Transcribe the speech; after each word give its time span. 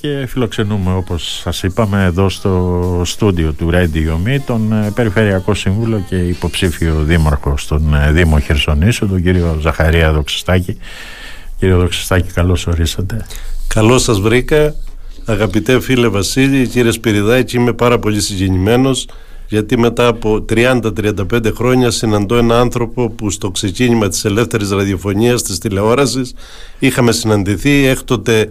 και 0.00 0.26
φιλοξενούμε 0.26 0.94
όπως 0.94 1.40
σας 1.42 1.62
είπαμε 1.62 2.04
εδώ 2.04 2.28
στο 2.28 3.02
στούντιο 3.04 3.52
του 3.52 3.70
Radio 3.72 4.28
Me 4.28 4.38
τον 4.46 4.72
ε, 4.72 4.90
Περιφερειακό 4.94 5.54
Σύμβουλο 5.54 6.04
και 6.08 6.16
υποψήφιο 6.16 6.94
δήμαρχο 7.02 7.56
στον 7.56 7.94
ε, 7.94 8.12
Δήμο 8.12 8.38
Χερσονήσου 8.38 9.08
τον 9.08 9.22
κύριο 9.22 9.56
Ζαχαρία 9.60 10.12
Δοξιστάκη 10.12 10.76
Κύριε 11.60 11.74
Δοξιστάκη 11.74 12.32
καλώς 12.32 12.66
ορίσατε. 12.66 13.26
Καλώς 13.66 14.02
σας 14.02 14.20
βρήκα. 14.20 14.74
Αγαπητέ 15.24 15.80
φίλε 15.80 16.08
Βασίλη 16.08 16.66
κύριε 16.66 16.90
Σπυριδάκη 16.90 17.56
είμαι 17.56 17.72
πάρα 17.72 17.98
πολύ 17.98 18.20
συγκινημένος 18.20 19.06
γιατί 19.48 19.78
μετά 19.78 20.06
από 20.06 20.44
30-35 20.52 21.54
χρόνια 21.54 21.90
συναντώ 21.90 22.36
έναν 22.36 22.58
άνθρωπο 22.58 23.10
που 23.10 23.30
στο 23.30 23.50
ξεκίνημα 23.50 24.08
της 24.08 24.24
ελεύθερης 24.24 24.70
ραδιοφωνίας 24.70 25.42
της 25.42 25.58
τηλεόρασης 25.58 26.34
είχαμε 26.78 27.12
συναντηθεί 27.12 27.86
έκτοτε 27.86 28.50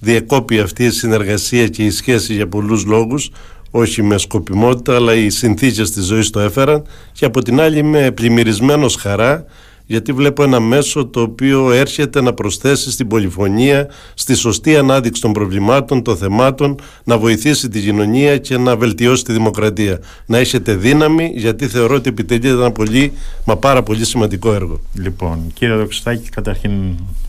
διεκόπη 0.00 0.60
αυτή 0.60 0.84
η 0.84 0.90
συνεργασία 0.90 1.68
και 1.68 1.84
η 1.84 1.90
σχέση 1.90 2.34
για 2.34 2.48
πολλούς 2.48 2.84
λόγους 2.84 3.30
όχι 3.70 4.02
με 4.02 4.18
σκοπιμότητα 4.18 4.94
αλλά 4.94 5.14
οι 5.14 5.30
συνθήκες 5.30 5.90
της 5.90 6.04
ζωής 6.04 6.30
το 6.30 6.40
έφεραν 6.40 6.82
και 7.12 7.24
από 7.24 7.42
την 7.42 7.60
άλλη 7.60 7.78
είμαι 7.78 8.10
πλημμυρισμένος 8.10 8.94
χαρά 8.96 9.44
γιατί 9.90 10.12
βλέπω 10.12 10.42
ένα 10.42 10.60
μέσο 10.60 11.06
το 11.06 11.20
οποίο 11.20 11.72
έρχεται 11.72 12.20
να 12.20 12.32
προσθέσει 12.32 12.90
στην 12.90 13.08
πολυφωνία, 13.08 13.88
στη 14.14 14.34
σωστή 14.34 14.76
ανάδειξη 14.76 15.20
των 15.20 15.32
προβλημάτων, 15.32 16.02
των 16.02 16.16
θεμάτων, 16.16 16.74
να 17.04 17.18
βοηθήσει 17.18 17.68
τη 17.68 17.80
κοινωνία 17.80 18.38
και 18.38 18.58
να 18.58 18.76
βελτιώσει 18.76 19.24
τη 19.24 19.32
δημοκρατία. 19.32 20.00
Να 20.26 20.38
έχετε 20.38 20.74
δύναμη, 20.74 21.32
γιατί 21.34 21.66
θεωρώ 21.68 21.94
ότι 21.94 22.08
επιτελείται 22.08 22.48
ένα 22.48 22.72
πολύ, 22.72 23.12
μα 23.44 23.56
πάρα 23.56 23.82
πολύ 23.82 24.04
σημαντικό 24.04 24.52
έργο. 24.52 24.80
Λοιπόν, 24.94 25.38
κύριε 25.54 25.74
Δοξιστάκη, 25.74 26.28
καταρχήν 26.28 26.72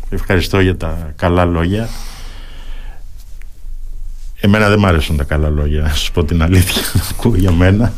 ευχαριστώ 0.09 0.59
για 0.59 0.77
τα 0.77 1.13
καλά 1.15 1.45
λόγια. 1.45 1.89
Εμένα 4.43 4.69
δεν 4.69 4.79
μ' 4.79 4.85
αρέσουν 4.85 5.17
τα 5.17 5.23
καλά 5.23 5.49
λόγια, 5.49 5.81
να 5.81 5.89
σα 5.89 6.11
πω 6.11 6.23
την 6.23 6.43
αλήθεια, 6.43 6.81
ακούω 7.11 7.35
για 7.35 7.51
μένα. 7.51 7.93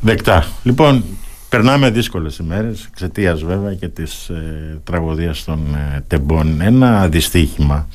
Δεκτά. 0.00 0.46
Λοιπόν, 0.62 1.04
περνάμε 1.48 1.90
δύσκολες 1.90 2.36
ημέρες, 2.36 2.84
εξαιτίας 2.90 3.42
βέβαια 3.42 3.74
και 3.74 3.88
της 3.88 4.28
ε, 4.28 4.80
τραγωδίας 4.84 5.44
των 5.44 5.74
ε, 5.74 6.04
τεμπών. 6.06 6.60
Ένα 6.60 7.08
δυστύχημα 7.08 7.88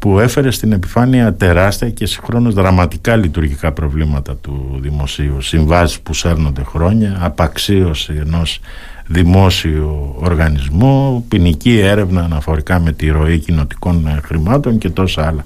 που 0.00 0.18
έφερε 0.18 0.50
στην 0.50 0.72
επιφάνεια 0.72 1.34
τεράστια 1.34 1.90
και 1.90 2.06
συγχρόνως 2.06 2.54
δραματικά 2.54 3.16
λειτουργικά 3.16 3.72
προβλήματα 3.72 4.36
του 4.36 4.78
δημοσίου. 4.80 5.40
Συμβάσεις 5.40 6.00
που 6.00 6.14
σέρνονται 6.14 6.62
χρόνια, 6.62 7.18
απαξίωση 7.20 8.14
ενός 8.20 8.60
δημόσιου 9.06 10.14
οργανισμού, 10.18 11.24
ποινική 11.28 11.78
έρευνα 11.78 12.22
αναφορικά 12.22 12.78
με 12.80 12.92
τη 12.92 13.08
ροή 13.08 13.38
κοινοτικών 13.38 14.06
ε, 14.06 14.20
χρημάτων 14.24 14.78
και 14.78 14.90
τόσα 14.90 15.26
άλλα. 15.26 15.44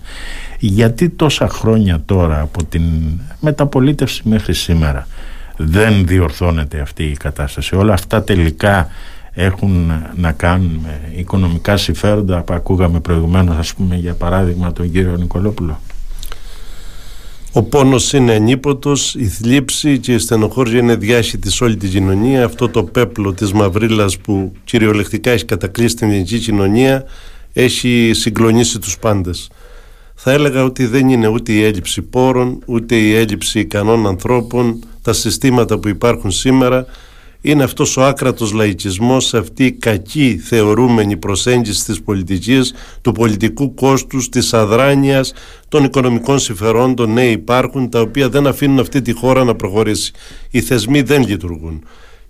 Γιατί 0.58 1.08
τόσα 1.08 1.48
χρόνια 1.48 2.02
τώρα 2.06 2.40
από 2.40 2.64
την 2.64 2.82
μεταπολίτευση 3.40 4.22
μέχρι 4.24 4.54
σήμερα 4.54 5.06
δεν 5.56 6.06
διορθώνεται 6.06 6.80
αυτή 6.80 7.04
η 7.04 7.16
κατάσταση; 7.16 7.76
Όλα 7.76 7.92
αυτά 7.92 8.22
τελικά 8.22 8.88
έχουν 9.34 9.92
να 10.16 10.32
κάνουν 10.32 10.80
με 10.82 11.12
οικονομικά 11.16 11.76
συμφέροντα 11.76 12.42
που 12.42 12.54
ακούγαμε 12.54 13.00
προηγουμένως 13.00 13.56
ας 13.56 13.74
πούμε 13.74 13.96
για 13.96 14.14
παράδειγμα 14.14 14.72
τον 14.72 14.90
κύριο 14.90 15.16
Νικολόπουλο. 15.16 15.80
Ο 17.52 17.62
πόνος 17.62 18.12
είναι 18.12 18.32
ανίποτος, 18.32 19.14
η 19.14 19.26
θλίψη 19.26 19.98
και 19.98 20.14
η 20.14 20.18
στενοχώρια 20.18 20.78
είναι 20.78 20.96
διάχυτη 20.96 21.50
σε 21.50 21.64
όλη 21.64 21.76
την 21.76 21.90
κοινωνία. 21.90 22.44
Αυτό 22.44 22.68
το 22.68 22.84
πέπλο 22.84 23.32
της 23.32 23.52
μαυρίλας 23.52 24.18
που 24.18 24.52
κυριολεκτικά 24.64 25.30
έχει 25.30 25.44
κατακλείσει 25.44 25.96
την 25.96 26.08
ελληνική 26.08 26.38
κοινωνία 26.38 27.04
έχει 27.54 28.10
συγκλονίσει 28.14 28.78
τους 28.78 28.98
πάντες. 28.98 29.50
Θα 30.14 30.32
έλεγα 30.32 30.64
ότι 30.64 30.86
δεν 30.86 31.08
είναι 31.08 31.26
ούτε 31.26 31.52
η 31.52 31.62
έλλειψη 31.62 32.02
πόρων, 32.02 32.58
ούτε 32.66 32.96
η 32.96 33.14
έλλειψη 33.14 33.60
ικανών 33.60 34.06
ανθρώπων, 34.06 34.84
τα 35.02 35.12
συστήματα 35.12 35.78
που 35.78 35.88
υπάρχουν 35.88 36.30
σήμερα, 36.30 36.86
είναι 37.46 37.62
αυτός 37.62 37.96
ο 37.96 38.04
άκρατος 38.04 38.52
λαϊκισμός, 38.52 39.34
αυτή 39.34 39.64
η 39.64 39.72
κακή 39.72 40.40
θεωρούμενη 40.44 41.16
προσέγγιση 41.16 41.84
της 41.84 42.02
πολιτικής, 42.02 42.74
του 43.02 43.12
πολιτικού 43.12 43.74
κόστους, 43.74 44.28
της 44.28 44.54
αδράνειας, 44.54 45.32
των 45.68 45.84
οικονομικών 45.84 46.38
συμφερόντων, 46.38 47.12
ναι 47.12 47.30
υπάρχουν, 47.30 47.88
τα 47.88 48.00
οποία 48.00 48.28
δεν 48.28 48.46
αφήνουν 48.46 48.78
αυτή 48.78 49.02
τη 49.02 49.12
χώρα 49.12 49.44
να 49.44 49.54
προχωρήσει. 49.54 50.12
Οι 50.50 50.60
θεσμοί 50.60 51.02
δεν 51.02 51.26
λειτουργούν. 51.26 51.84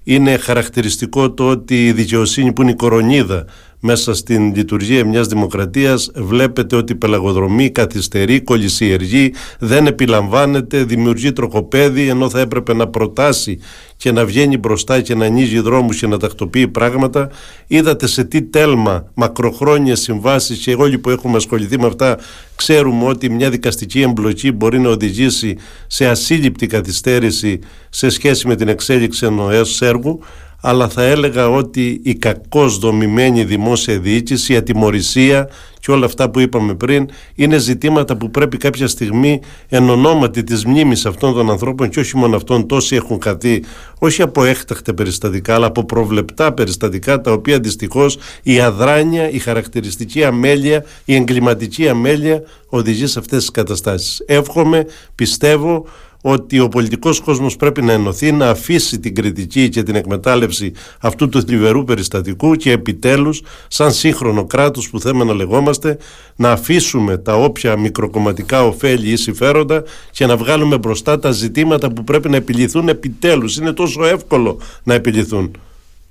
Είναι 0.04 0.36
χαρακτηριστικό 0.36 1.30
το 1.30 1.48
ότι 1.48 1.86
η 1.86 1.92
δικαιοσύνη 1.92 2.52
που 2.52 2.62
είναι 2.62 2.70
η 2.70 2.74
κορονίδα 2.74 3.44
μέσα 3.86 4.14
στην 4.14 4.54
λειτουργία 4.54 5.04
μιας 5.04 5.26
δημοκρατίας 5.26 6.10
βλέπετε 6.14 6.76
ότι 6.76 6.94
πελαγοδρομεί, 6.94 7.70
καθυστερεί, 7.70 8.40
κολλησιεργεί, 8.40 9.32
δεν 9.58 9.86
επιλαμβάνεται, 9.86 10.84
δημιουργεί 10.84 11.32
τροχοπέδι 11.32 12.08
ενώ 12.08 12.30
θα 12.30 12.40
έπρεπε 12.40 12.74
να 12.74 12.88
προτάσει 12.88 13.58
και 13.96 14.12
να 14.12 14.24
βγαίνει 14.24 14.58
μπροστά 14.58 15.00
και 15.00 15.14
να 15.14 15.24
ανοίγει 15.24 15.60
δρόμους 15.60 15.98
και 15.98 16.06
να 16.06 16.18
τακτοποιεί 16.18 16.68
πράγματα. 16.68 17.30
Είδατε 17.66 18.06
σε 18.06 18.24
τι 18.24 18.42
τέλμα 18.42 19.10
μακροχρόνιες 19.14 20.00
συμβάσεις 20.00 20.58
και 20.58 20.74
όλοι 20.78 20.98
που 20.98 21.10
έχουμε 21.10 21.36
ασχοληθεί 21.36 21.78
με 21.78 21.86
αυτά 21.86 22.18
ξέρουμε 22.56 23.04
ότι 23.04 23.30
μια 23.30 23.50
δικαστική 23.50 24.00
εμπλοκή 24.00 24.52
μπορεί 24.52 24.78
να 24.78 24.88
οδηγήσει 24.88 25.56
σε 25.86 26.06
ασύλληπτη 26.06 26.66
καθυστέρηση 26.66 27.58
σε 27.90 28.08
σχέση 28.08 28.46
με 28.46 28.56
την 28.56 28.68
εξέλιξη 28.68 29.26
ενός 29.26 29.82
έργου 29.82 30.20
αλλά 30.66 30.88
θα 30.88 31.02
έλεγα 31.02 31.48
ότι 31.48 32.00
η 32.04 32.14
κακώς 32.14 32.78
δομημένη 32.78 33.44
δημόσια 33.44 33.98
διοίκηση, 33.98 34.52
η 34.52 34.56
ατιμορρησία 34.56 35.48
και 35.80 35.90
όλα 35.90 36.06
αυτά 36.06 36.30
που 36.30 36.40
είπαμε 36.40 36.74
πριν 36.74 37.08
είναι 37.34 37.58
ζητήματα 37.58 38.16
που 38.16 38.30
πρέπει 38.30 38.56
κάποια 38.56 38.86
στιγμή 38.86 39.40
εν 39.68 39.88
ονόματι 39.88 40.44
της 40.44 40.64
μνήμης 40.64 41.06
αυτών 41.06 41.34
των 41.34 41.50
ανθρώπων 41.50 41.88
και 41.88 42.00
όχι 42.00 42.16
μόνο 42.16 42.36
αυτών 42.36 42.66
τόσοι 42.66 42.96
έχουν 42.96 43.18
χαθεί 43.22 43.62
όχι 43.98 44.22
από 44.22 44.44
έκτακτα 44.44 44.94
περιστατικά 44.94 45.54
αλλά 45.54 45.66
από 45.66 45.84
προβλεπτά 45.84 46.52
περιστατικά 46.52 47.20
τα 47.20 47.32
οποία 47.32 47.58
δυστυχώς 47.58 48.18
η 48.42 48.60
αδράνεια, 48.60 49.30
η 49.30 49.38
χαρακτηριστική 49.38 50.24
αμέλεια, 50.24 50.84
η 51.04 51.14
εγκληματική 51.14 51.88
αμέλεια 51.88 52.42
οδηγεί 52.68 53.06
σε 53.06 53.18
αυτές 53.18 53.38
τις 53.38 53.50
καταστάσεις. 53.50 54.22
Εύχομαι, 54.26 54.86
πιστεύω 55.14 55.86
ότι 56.26 56.58
ο 56.58 56.68
πολιτικός 56.68 57.20
κόσμος 57.20 57.56
πρέπει 57.56 57.82
να 57.82 57.92
ενωθεί, 57.92 58.32
να 58.32 58.48
αφήσει 58.50 58.98
την 58.98 59.14
κριτική 59.14 59.68
και 59.68 59.82
την 59.82 59.94
εκμετάλλευση 59.94 60.72
αυτού 61.00 61.28
του 61.28 61.42
θλιβερού 61.42 61.84
περιστατικού 61.84 62.54
και 62.54 62.70
επιτέλους 62.70 63.42
σαν 63.68 63.92
σύγχρονο 63.92 64.44
κράτος 64.44 64.90
που 64.90 65.00
θέλουμε 65.00 65.24
να 65.24 65.32
λεγόμαστε 65.34 65.98
να 66.36 66.50
αφήσουμε 66.50 67.18
τα 67.18 67.36
όποια 67.36 67.76
μικροκομματικά 67.76 68.66
ωφέλη 68.66 69.10
ή 69.10 69.16
συμφέροντα 69.16 69.82
και 70.10 70.26
να 70.26 70.36
βγάλουμε 70.36 70.78
μπροστά 70.78 71.18
τα 71.18 71.30
ζητήματα 71.30 71.90
που 71.90 72.04
πρέπει 72.04 72.28
να 72.28 72.36
επιληθούν 72.36 72.88
επιτέλους. 72.88 73.56
Είναι 73.56 73.72
τόσο 73.72 74.04
εύκολο 74.04 74.58
να 74.82 74.94
επιληθούν. 74.94 75.50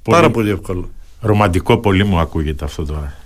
Πάρα 0.02 0.30
πολύ 0.30 0.50
εύκολο. 0.50 0.90
Ρομαντικό 1.22 1.78
πολύ 1.78 2.04
μου 2.04 2.20
ακούγεται 2.20 2.66
αυτό 2.66 2.86
τώρα 2.86 3.23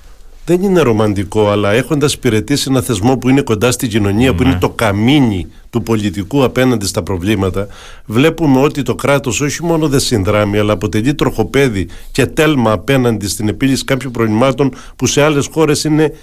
δεν 0.48 0.64
είναι 0.64 0.82
ρομαντικό, 0.82 1.50
αλλά 1.50 1.72
έχοντας 1.72 2.14
υπηρετήσει 2.14 2.66
ένα 2.70 2.82
θεσμό 2.82 3.18
που 3.18 3.30
είναι 3.30 3.42
κοντά 3.42 3.72
στην 3.72 3.90
κοινωνία, 3.90 4.34
που 4.34 4.44
είναι 4.44 4.52
ναι. 4.52 4.60
το 4.60 4.70
καμίνι 4.70 5.48
του 5.70 5.84
πολιτικού 5.84 6.44
απέναντι 6.44 6.86
στα 6.88 7.04
προβλήματα, 7.04 7.68
βλέπουμε 8.06 8.60
ότι 8.60 8.82
το 8.82 8.96
κράτος 8.96 9.42
όχι 9.42 9.64
μόνο 9.64 9.88
δεν 9.88 10.00
συνδράμει, 10.00 10.58
αλλά 10.58 10.74
αποτελεί 10.74 11.14
τροχοπέδι 11.14 11.88
και 12.12 12.26
τέλμα 12.26 12.72
απέναντι 12.72 13.28
στην 13.28 13.48
επίλυση 13.48 13.84
κάποιων 13.84 14.12
προβλημάτων 14.12 14.74
που 14.96 15.06
σε 15.06 15.22
άλλες 15.22 15.50
χώρες 15.52 15.84
είναι 15.84 16.14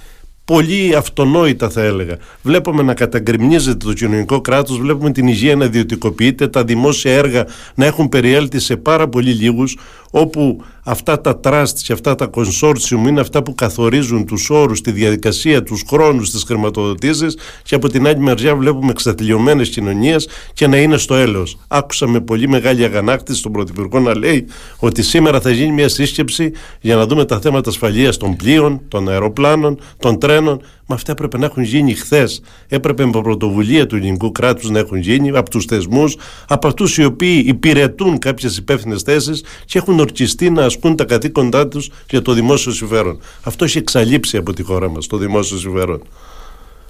πολύ 0.44 0.94
αυτονόητα 0.94 1.70
θα 1.70 1.82
έλεγα. 1.82 2.16
Βλέπουμε 2.42 2.82
να 2.82 2.94
καταγκριμνίζεται 2.94 3.86
το 3.86 3.92
κοινωνικό 3.92 4.40
κράτος, 4.40 4.78
βλέπουμε 4.78 5.10
την 5.10 5.26
υγεία 5.26 5.56
να 5.56 5.64
ιδιωτικοποιείται, 5.64 6.48
τα 6.48 6.64
δημόσια 6.64 7.12
έργα 7.12 7.46
να 7.74 7.84
έχουν 7.84 8.08
περιέλθει 8.08 8.58
σε 8.58 8.76
πάρα 8.76 9.08
πολύ 9.08 9.32
λίγους, 9.32 9.78
όπου 10.10 10.64
αυτά 10.84 11.20
τα 11.20 11.38
τραστ 11.38 11.78
και 11.84 11.92
αυτά 11.92 12.14
τα 12.14 12.30
consortium 12.34 13.08
είναι 13.08 13.20
αυτά 13.20 13.42
που 13.42 13.54
καθορίζουν 13.54 14.26
τους 14.26 14.50
όρους, 14.50 14.80
τη 14.80 14.90
διαδικασία, 14.90 15.62
τους 15.62 15.82
χρόνους, 15.88 16.30
τις 16.30 16.42
χρηματοδοτήσεις 16.42 17.36
και 17.62 17.74
από 17.74 17.88
την 17.88 18.06
άλλη 18.06 18.18
μεριά 18.20 18.56
βλέπουμε 18.56 18.90
εξατλειωμένες 18.90 19.68
κοινωνίες 19.68 20.28
και 20.52 20.66
να 20.66 20.76
είναι 20.76 20.96
στο 20.96 21.14
έλεος. 21.14 21.58
Άκουσα 21.68 22.08
με 22.08 22.20
πολύ 22.20 22.48
μεγάλη 22.48 22.84
αγανάκτηση 22.84 23.42
τον 23.42 23.52
Πρωθυπουργό 23.52 23.98
να 23.98 24.16
λέει 24.16 24.46
ότι 24.78 25.02
σήμερα 25.02 25.40
θα 25.40 25.50
γίνει 25.50 25.72
μια 25.72 25.88
σύσκεψη 25.88 26.52
για 26.80 26.96
να 26.96 27.06
δούμε 27.06 27.24
τα 27.24 27.40
θέματα 27.40 27.70
ασφαλείας 27.70 28.16
των 28.16 28.36
πλοίων, 28.36 28.80
των 28.88 29.08
αεροπλάνων, 29.08 29.78
των 29.98 30.18
τρένων 30.18 30.60
Μα 30.86 30.94
αυτά 30.94 31.12
έπρεπε 31.12 31.38
να 31.38 31.44
έχουν 31.44 31.62
γίνει 31.62 31.94
χθες. 31.94 32.42
Έπρεπε 32.68 33.04
με 33.04 33.10
πρωτοβουλία 33.10 33.86
του 33.86 33.96
ελληνικού 33.96 34.32
κράτους 34.32 34.70
να 34.70 34.78
έχουν 34.78 34.98
γίνει 34.98 35.36
από 35.36 35.50
τους 35.50 35.64
θεσμούς, 35.64 36.16
από 36.48 36.66
αυτούς 36.66 36.96
οι 36.96 37.04
οποίοι 37.04 37.42
υπηρετούν 37.46 38.18
κάποιες 38.18 38.56
υπεύθυνες 38.56 39.02
θέσεις 39.02 39.44
και 39.64 39.78
έχουν 39.78 40.00
ορκιστεί 40.00 40.50
να 40.50 40.64
ασκούν 40.64 40.96
τα 40.96 41.04
καθήκοντά 41.04 41.68
τους 41.68 41.90
για 42.10 42.22
το 42.22 42.32
δημόσιο 42.32 42.72
συμφέρον. 42.72 43.18
Αυτό 43.42 43.64
έχει 43.64 43.78
εξαλείψει 43.78 44.36
από 44.36 44.52
τη 44.52 44.62
χώρα 44.62 44.90
μας 44.90 45.06
το 45.06 45.16
δημόσιο 45.16 45.56
συμφέρον. 45.56 46.02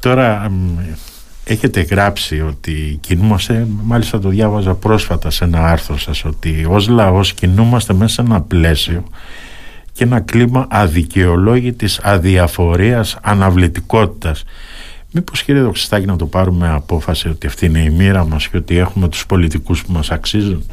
Τώρα 0.00 0.52
έχετε 1.44 1.80
γράψει 1.80 2.40
ότι 2.40 2.98
κινούμαστε, 3.00 3.66
μάλιστα 3.82 4.18
το 4.18 4.28
διάβαζα 4.28 4.74
πρόσφατα 4.74 5.30
σε 5.30 5.44
ένα 5.44 5.70
άρθρο 5.70 5.98
σας, 5.98 6.24
ότι 6.24 6.66
ως 6.68 6.88
λαός 6.88 7.32
κινούμαστε 7.32 7.92
μέσα 7.92 8.14
σε 8.14 8.20
ένα 8.20 8.40
πλαίσιο 8.40 9.04
και 9.94 10.04
ένα 10.04 10.20
κλίμα 10.20 10.66
αδικαιολόγητης 10.70 12.00
αδιαφορίας 12.02 13.18
αναβλητικότητας. 13.22 14.44
Μήπως 15.10 15.42
κύριε 15.42 15.62
Δοξιστάκη 15.62 16.06
να 16.06 16.16
το 16.16 16.26
πάρουμε 16.26 16.68
απόφαση 16.68 17.28
ότι 17.28 17.46
αυτή 17.46 17.66
είναι 17.66 17.78
η 17.78 17.90
μοίρα 17.90 18.24
μας 18.24 18.48
και 18.48 18.56
ότι 18.56 18.76
έχουμε 18.76 19.08
τους 19.08 19.26
πολιτικούς 19.26 19.84
που 19.84 19.92
μας 19.92 20.10
αξίζουν; 20.10 20.64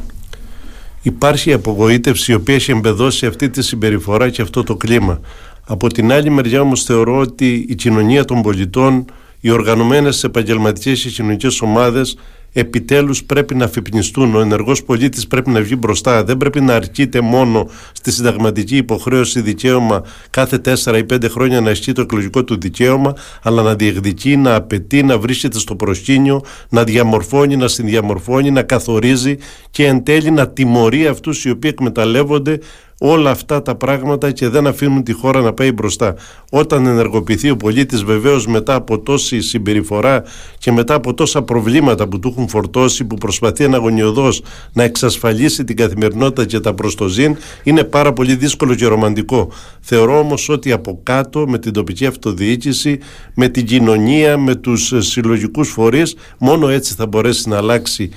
Υπάρχει 1.01 1.53
απογοήτευση 1.53 2.31
η 2.31 2.35
οποία 2.35 2.55
έχει 2.55 2.71
εμπεδώσει 2.71 3.25
αυτή 3.25 3.49
τη 3.49 3.61
συμπεριφορά 3.61 4.29
και 4.29 4.41
αυτό 4.41 4.63
το 4.63 4.75
κλίμα. 4.75 5.19
Από 5.65 5.87
την 5.87 6.11
άλλη 6.11 6.29
μεριά 6.29 6.61
όμως 6.61 6.83
θεωρώ 6.83 7.17
ότι 7.17 7.65
η 7.69 7.75
κοινωνία 7.75 8.25
των 8.25 8.41
πολιτών 8.41 9.05
οι 9.39 9.49
οργανωμένες 9.49 10.23
επαγγελματικές 10.23 11.01
και 11.01 11.09
κοινωνικές 11.09 11.61
ομάδες 11.61 12.17
επιτέλους 12.53 13.23
πρέπει 13.23 13.55
να 13.55 13.65
αφυπνιστούν. 13.65 14.35
Ο 14.35 14.39
ενεργός 14.39 14.83
πολίτης 14.83 15.27
πρέπει 15.27 15.49
να 15.49 15.61
βγει 15.61 15.75
μπροστά. 15.77 16.23
Δεν 16.23 16.37
πρέπει 16.37 16.61
να 16.61 16.75
αρκείται 16.75 17.21
μόνο 17.21 17.69
στη 17.91 18.11
συνταγματική 18.11 18.77
υποχρέωση 18.77 19.41
δικαίωμα 19.41 20.03
κάθε 20.29 20.61
4 20.65 20.97
ή 20.97 21.05
5 21.13 21.29
χρόνια 21.29 21.61
να 21.61 21.71
ισχύει 21.71 21.91
το 21.91 22.01
εκλογικό 22.01 22.43
του 22.43 22.59
δικαίωμα, 22.59 23.13
αλλά 23.41 23.61
να 23.61 23.75
διεκδικεί, 23.75 24.37
να 24.37 24.55
απαιτεί, 24.55 25.03
να 25.03 25.17
βρίσκεται 25.17 25.59
στο 25.59 25.75
προσκήνιο, 25.75 26.41
να 26.69 26.83
διαμορφώνει, 26.83 27.55
να 27.55 27.67
συνδιαμορφώνει, 27.67 28.51
να 28.51 28.61
καθορίζει 28.61 29.37
και 29.71 29.85
εν 29.85 30.03
τέλει 30.03 30.31
να 30.31 30.49
τιμωρεί 30.49 31.07
αυτούς 31.07 31.45
οι 31.45 31.49
οποίοι 31.49 31.71
εκμεταλλεύονται 31.73 32.59
όλα 33.03 33.29
αυτά 33.29 33.61
τα 33.61 33.75
πράγματα 33.75 34.31
και 34.31 34.49
δεν 34.49 34.67
αφήνουν 34.67 35.03
τη 35.03 35.13
χώρα 35.13 35.41
να 35.41 35.53
πάει 35.53 35.71
μπροστά. 35.71 36.15
Όταν 36.49 36.85
ενεργοποιηθεί 36.85 37.49
ο 37.49 37.57
πολίτης, 37.57 38.03
βεβαίως 38.03 38.47
μετά 38.47 38.75
από 38.75 38.99
τόση 38.99 39.41
συμπεριφορά 39.41 40.23
και 40.57 40.71
μετά 40.71 40.93
από 40.93 41.13
τόσα 41.13 41.41
προβλήματα 41.41 42.07
που 42.07 42.19
του 42.19 42.27
έχουν 42.27 42.47
φορτώσει, 42.47 43.05
που 43.05 43.15
προσπαθεί 43.15 43.63
αναγωνιωδώς 43.63 44.41
να 44.73 44.83
εξασφαλίσει 44.83 45.63
την 45.63 45.75
καθημερινότητα 45.75 46.45
και 46.45 46.59
τα 46.59 46.73
προστοζήν, 46.73 47.37
είναι 47.63 47.83
πάρα 47.83 48.13
πολύ 48.13 48.35
δύσκολο 48.35 48.75
και 48.75 48.85
ρομαντικό. 48.85 49.51
Θεωρώ 49.79 50.19
όμως 50.19 50.49
ότι 50.49 50.71
από 50.71 50.99
κάτω, 51.03 51.45
με 51.47 51.57
την 51.57 51.73
τοπική 51.73 52.05
αυτοδιοίκηση, 52.05 52.99
με 53.35 53.47
την 53.47 53.65
κοινωνία, 53.65 54.37
με 54.37 54.55
τους 54.55 54.93
συλλογικούς 54.97 55.69
φορείς, 55.69 56.15
μόνο 56.37 56.69
έτσι 56.69 56.93
θα 56.93 57.07
μπορέσει 57.07 57.49
να 57.49 57.57
αλλάξει 57.57 58.09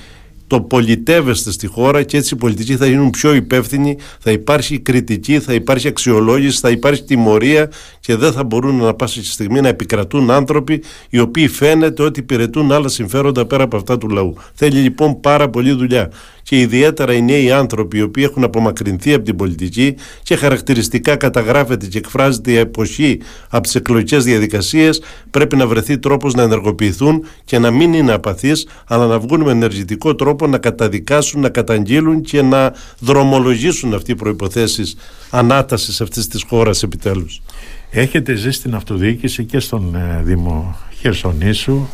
το 0.46 0.61
πολιτεύεστε 0.61 1.50
στη 1.50 1.67
χώρα 1.67 2.02
και 2.02 2.17
έτσι 2.17 2.35
οι 2.35 2.37
πολιτικοί 2.37 2.76
θα 2.76 2.87
γίνουν 2.87 3.11
πιο 3.11 3.35
υπεύθυνοι, 3.35 3.96
θα 4.19 4.31
υπάρχει 4.31 4.79
κριτική, 4.79 5.38
θα 5.38 5.55
υπάρχει 5.55 5.88
αξιολόγηση, 5.88 6.58
θα 6.61 6.70
υπάρχει 6.70 7.02
τιμωρία 7.02 7.70
και 8.00 8.17
δεν 8.17 8.32
θα 8.32 8.44
μπορούν 8.44 8.76
να 8.76 8.94
πάσει 8.94 9.25
στιγμή 9.25 9.61
να 9.61 9.69
επικρατούν 9.69 10.31
άνθρωποι 10.31 10.82
οι 11.11 11.19
οποίοι 11.19 11.49
φαίνεται 11.49 12.02
ότι 12.02 12.20
υπηρετούν 12.20 12.73
άλλα 12.73 12.88
συμφέροντα 12.88 13.46
πέρα 13.46 13.64
από 13.64 13.76
αυτά 13.76 13.99
του 13.99 14.08
λαού. 14.08 14.35
Θέλει 14.55 14.79
λοιπόν 14.79 15.20
πάρα 15.20 15.50
πολλή 15.50 15.73
δουλειά 15.73 16.11
και 16.43 16.61
ιδιαίτερα 16.61 17.14
οι 17.14 17.23
νέοι 17.23 17.50
άνθρωποι 17.50 17.99
οι 17.99 18.02
οποίοι 18.02 18.25
έχουν 18.29 18.44
απομακρυνθεί 18.44 19.14
από 19.14 19.25
την 19.25 19.37
πολιτική 19.37 19.94
και 20.23 20.37
χαρακτηριστικά 20.37 21.17
καταγράφεται 21.17 21.87
και 21.87 21.99
εκφράζεται 21.99 22.50
η 22.50 22.56
εποχή 22.56 23.20
από 23.49 23.62
τις 23.62 23.75
εκλογικές 23.75 24.25
διαδικασίες, 24.25 25.02
πρέπει 25.31 25.56
να 25.56 25.67
βρεθεί 25.67 25.99
τρόπος 25.99 26.35
να 26.35 26.43
ενεργοποιηθούν 26.43 27.25
και 27.44 27.58
να 27.58 27.70
μην 27.70 27.93
είναι 27.93 28.12
απαθείς, 28.12 28.67
αλλά 28.88 29.06
να 29.06 29.19
βγουν 29.19 29.40
με 29.40 29.50
ενεργητικό 29.50 30.14
τρόπο 30.14 30.33
να 30.40 30.58
καταδικάσουν, 30.58 31.40
να 31.40 31.48
καταγγείλουν 31.48 32.20
και 32.20 32.42
να 32.42 32.72
δρομολογήσουν 32.98 33.94
αυτοί 33.94 34.10
οι 34.10 34.14
προποθέσει 34.14 34.82
ανάτασης 35.31 36.00
αυτής 36.00 36.28
της 36.28 36.44
χώρας 36.48 36.82
επιτέλους. 36.82 37.42
Έχετε 37.90 38.34
ζήσει 38.34 38.62
την 38.62 38.75
αυτοδιοίκηση 38.75 39.44
και 39.44 39.58
στον 39.58 39.94
ε, 39.94 40.20
Δήμο 40.25 40.76
Χερσονήσου 41.00 41.86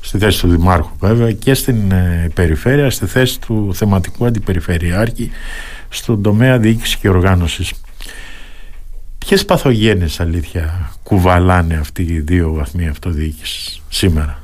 στη 0.00 0.18
θέση 0.18 0.40
του 0.40 0.48
Δημάρχου 0.48 0.96
βέβαια 0.98 1.32
και 1.32 1.54
στην 1.54 1.90
ε, 1.92 2.30
περιφέρεια 2.34 2.90
στη 2.90 3.06
θέση 3.06 3.40
του 3.40 3.70
θεματικού 3.74 4.26
αντιπεριφερειάρχη 4.26 5.30
στον 5.88 6.22
τομέα 6.22 6.58
διοίκησης 6.58 6.96
και 6.96 7.08
οργάνωσης 7.08 7.72
Ποιες 9.26 9.44
παθογένειες 9.44 10.20
αλήθεια 10.20 10.92
κουβαλάνε 11.02 11.74
αυτοί 11.74 12.02
οι 12.02 12.20
δύο 12.20 12.52
βαθμοί 12.52 12.88
αυτοδιοίκησης 12.88 13.82
σήμερα; 13.88 14.42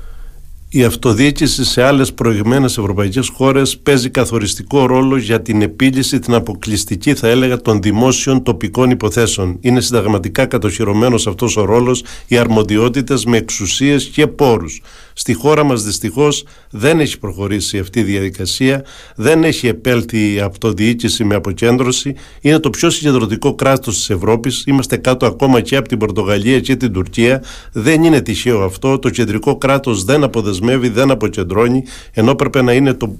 Η 0.72 0.84
αυτοδιοίκηση 0.84 1.64
σε 1.64 1.82
άλλες 1.82 2.14
προηγμένες 2.14 2.78
ευρωπαϊκές 2.78 3.28
χώρες 3.28 3.78
παίζει 3.78 4.10
καθοριστικό 4.10 4.86
ρόλο 4.86 5.16
για 5.16 5.42
την 5.42 5.62
επίλυση, 5.62 6.18
την 6.18 6.34
αποκλειστική 6.34 7.14
θα 7.14 7.28
έλεγα 7.28 7.56
των 7.56 7.82
δημόσιων 7.82 8.42
τοπικών 8.42 8.90
υποθέσεων. 8.90 9.56
Είναι 9.60 9.80
συνταγματικά 9.80 10.46
κατοχυρωμένος 10.46 11.26
αυτός 11.26 11.56
ο 11.56 11.64
ρόλος, 11.64 12.04
οι 12.26 12.38
αρμοδιότητες 12.38 13.24
με 13.24 13.36
εξουσίες 13.36 14.04
και 14.04 14.26
πόρους. 14.26 14.82
Στη 15.20 15.34
χώρα 15.34 15.64
μας 15.64 15.84
δυστυχώς 15.84 16.44
δεν 16.70 17.00
έχει 17.00 17.18
προχωρήσει 17.18 17.78
αυτή 17.78 18.00
η 18.00 18.02
διαδικασία, 18.02 18.84
δεν 19.16 19.44
έχει 19.44 19.66
επέλθει 19.66 20.34
η 20.34 20.40
αυτοδιοίκηση 20.40 21.24
με 21.24 21.34
αποκέντρωση, 21.34 22.14
είναι 22.40 22.58
το 22.58 22.70
πιο 22.70 22.90
συγκεντρωτικό 22.90 23.54
κράτος 23.54 23.96
της 23.96 24.10
Ευρώπης, 24.10 24.64
είμαστε 24.66 24.96
κάτω 24.96 25.26
ακόμα 25.26 25.60
και 25.60 25.76
από 25.76 25.88
την 25.88 25.98
Πορτογαλία 25.98 26.60
και 26.60 26.76
την 26.76 26.92
Τουρκία, 26.92 27.42
δεν 27.72 28.04
είναι 28.04 28.20
τυχαίο 28.20 28.62
αυτό, 28.62 28.98
το 28.98 29.10
κεντρικό 29.10 29.56
κράτος 29.56 30.04
δεν 30.04 30.22
αποδεσμεύει, 30.22 30.88
δεν 30.88 31.10
αποκεντρώνει, 31.10 31.84
ενώ 32.12 32.34
πρέπει 32.34 32.62
να 32.62 32.72
είναι 32.72 32.94
το 32.94 33.18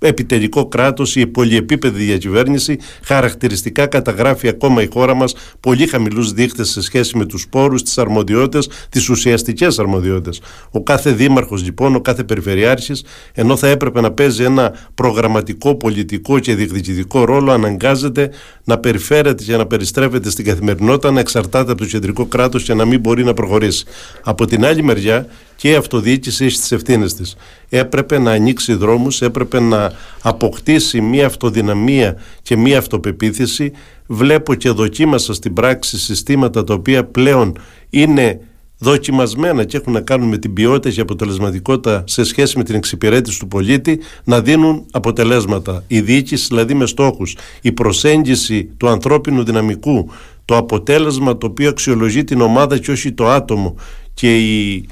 επιτελικό 0.00 0.66
κράτος, 0.66 1.16
η 1.16 1.26
πολυεπίπεδη 1.26 2.04
διακυβέρνηση, 2.04 2.78
χαρακτηριστικά 3.02 3.86
καταγράφει 3.86 4.48
ακόμα 4.48 4.82
η 4.82 4.88
χώρα 4.92 5.14
μας 5.14 5.34
πολύ 5.60 5.86
χαμηλούς 5.86 6.32
δείκτε 6.32 6.64
σε 6.64 6.82
σχέση 6.82 7.16
με 7.16 7.24
τους 7.26 7.48
πόρους, 7.48 7.82
τις 7.82 7.98
αρμοδιότητες, 7.98 8.68
τις 8.88 9.08
ουσιαστικές 9.08 9.78
αρμοδιότητες. 9.78 10.40
Ο 10.70 10.82
κάθε 10.82 11.10
δήμαρχος 11.10 11.62
λοιπόν, 11.64 11.94
ο 11.94 12.00
κάθε 12.00 12.24
περιφερειάρχης, 12.24 13.04
ενώ 13.34 13.56
θα 13.56 13.68
έπρεπε 13.68 14.00
να 14.00 14.10
παίζει 14.10 14.42
ένα 14.42 14.72
προγραμματικό, 14.94 15.74
πολιτικό 15.74 16.38
και 16.38 16.54
διεκδικητικό 16.54 17.24
ρόλο, 17.24 17.52
αναγκάζεται 17.52 18.30
να 18.64 18.78
περιφέρεται 18.78 19.44
και 19.44 19.56
να 19.56 19.66
περιστρέφεται 19.66 20.30
στην 20.30 20.44
καθημερινότητα, 20.44 21.10
να 21.10 21.20
εξαρτάται 21.20 21.72
από 21.72 21.80
το 21.80 21.86
κεντρικό 21.86 22.26
κράτος 22.26 22.62
και 22.62 22.74
να 22.74 22.84
μην 22.84 23.00
μπορεί 23.00 23.24
να 23.24 23.34
προχωρήσει. 23.34 23.84
Από 24.22 24.46
την 24.46 24.64
άλλη 24.64 24.82
μεριά, 24.82 25.26
και 25.60 25.70
η 25.70 25.74
αυτοδιοίκηση 25.74 26.44
έχει 26.44 26.58
τις 26.58 26.72
ευθύνες 26.72 27.14
της. 27.14 27.36
Έπρεπε 27.68 28.18
να 28.18 28.30
ανοίξει 28.30 28.74
δρόμους, 28.74 29.22
έπρεπε 29.22 29.60
να 29.60 29.92
αποκτήσει 30.22 31.00
μια 31.00 31.26
αυτοδυναμία 31.26 32.16
και 32.42 32.56
μια 32.56 32.78
αυτοπεποίθηση. 32.78 33.72
Βλέπω 34.06 34.54
και 34.54 34.70
δοκίμασα 34.70 35.34
στην 35.34 35.52
πράξη 35.52 35.98
συστήματα 35.98 36.64
τα 36.64 36.74
οποία 36.74 37.04
πλέον 37.04 37.58
είναι 37.90 38.40
δοκιμασμένα 38.78 39.64
και 39.64 39.76
έχουν 39.76 39.92
να 39.92 40.00
κάνουν 40.00 40.28
με 40.28 40.38
την 40.38 40.52
ποιότητα 40.52 40.94
και 40.94 41.00
αποτελεσματικότητα 41.00 42.04
σε 42.06 42.24
σχέση 42.24 42.58
με 42.58 42.64
την 42.64 42.74
εξυπηρέτηση 42.74 43.38
του 43.38 43.48
πολίτη 43.48 44.00
να 44.24 44.40
δίνουν 44.40 44.86
αποτελέσματα. 44.90 45.84
Η 45.86 46.00
διοίκηση 46.00 46.46
δηλαδή 46.48 46.74
με 46.74 46.86
στόχους, 46.86 47.36
η 47.60 47.72
προσέγγιση 47.72 48.64
του 48.76 48.88
ανθρώπινου 48.88 49.44
δυναμικού, 49.44 50.10
το 50.44 50.56
αποτέλεσμα 50.56 51.38
το 51.38 51.46
οποίο 51.46 51.68
αξιολογεί 51.68 52.24
την 52.24 52.40
ομάδα 52.40 52.78
και 52.78 52.90
όχι 52.90 53.12
το 53.12 53.28
άτομο 53.28 53.74
και 54.14 54.38
η 54.38 54.88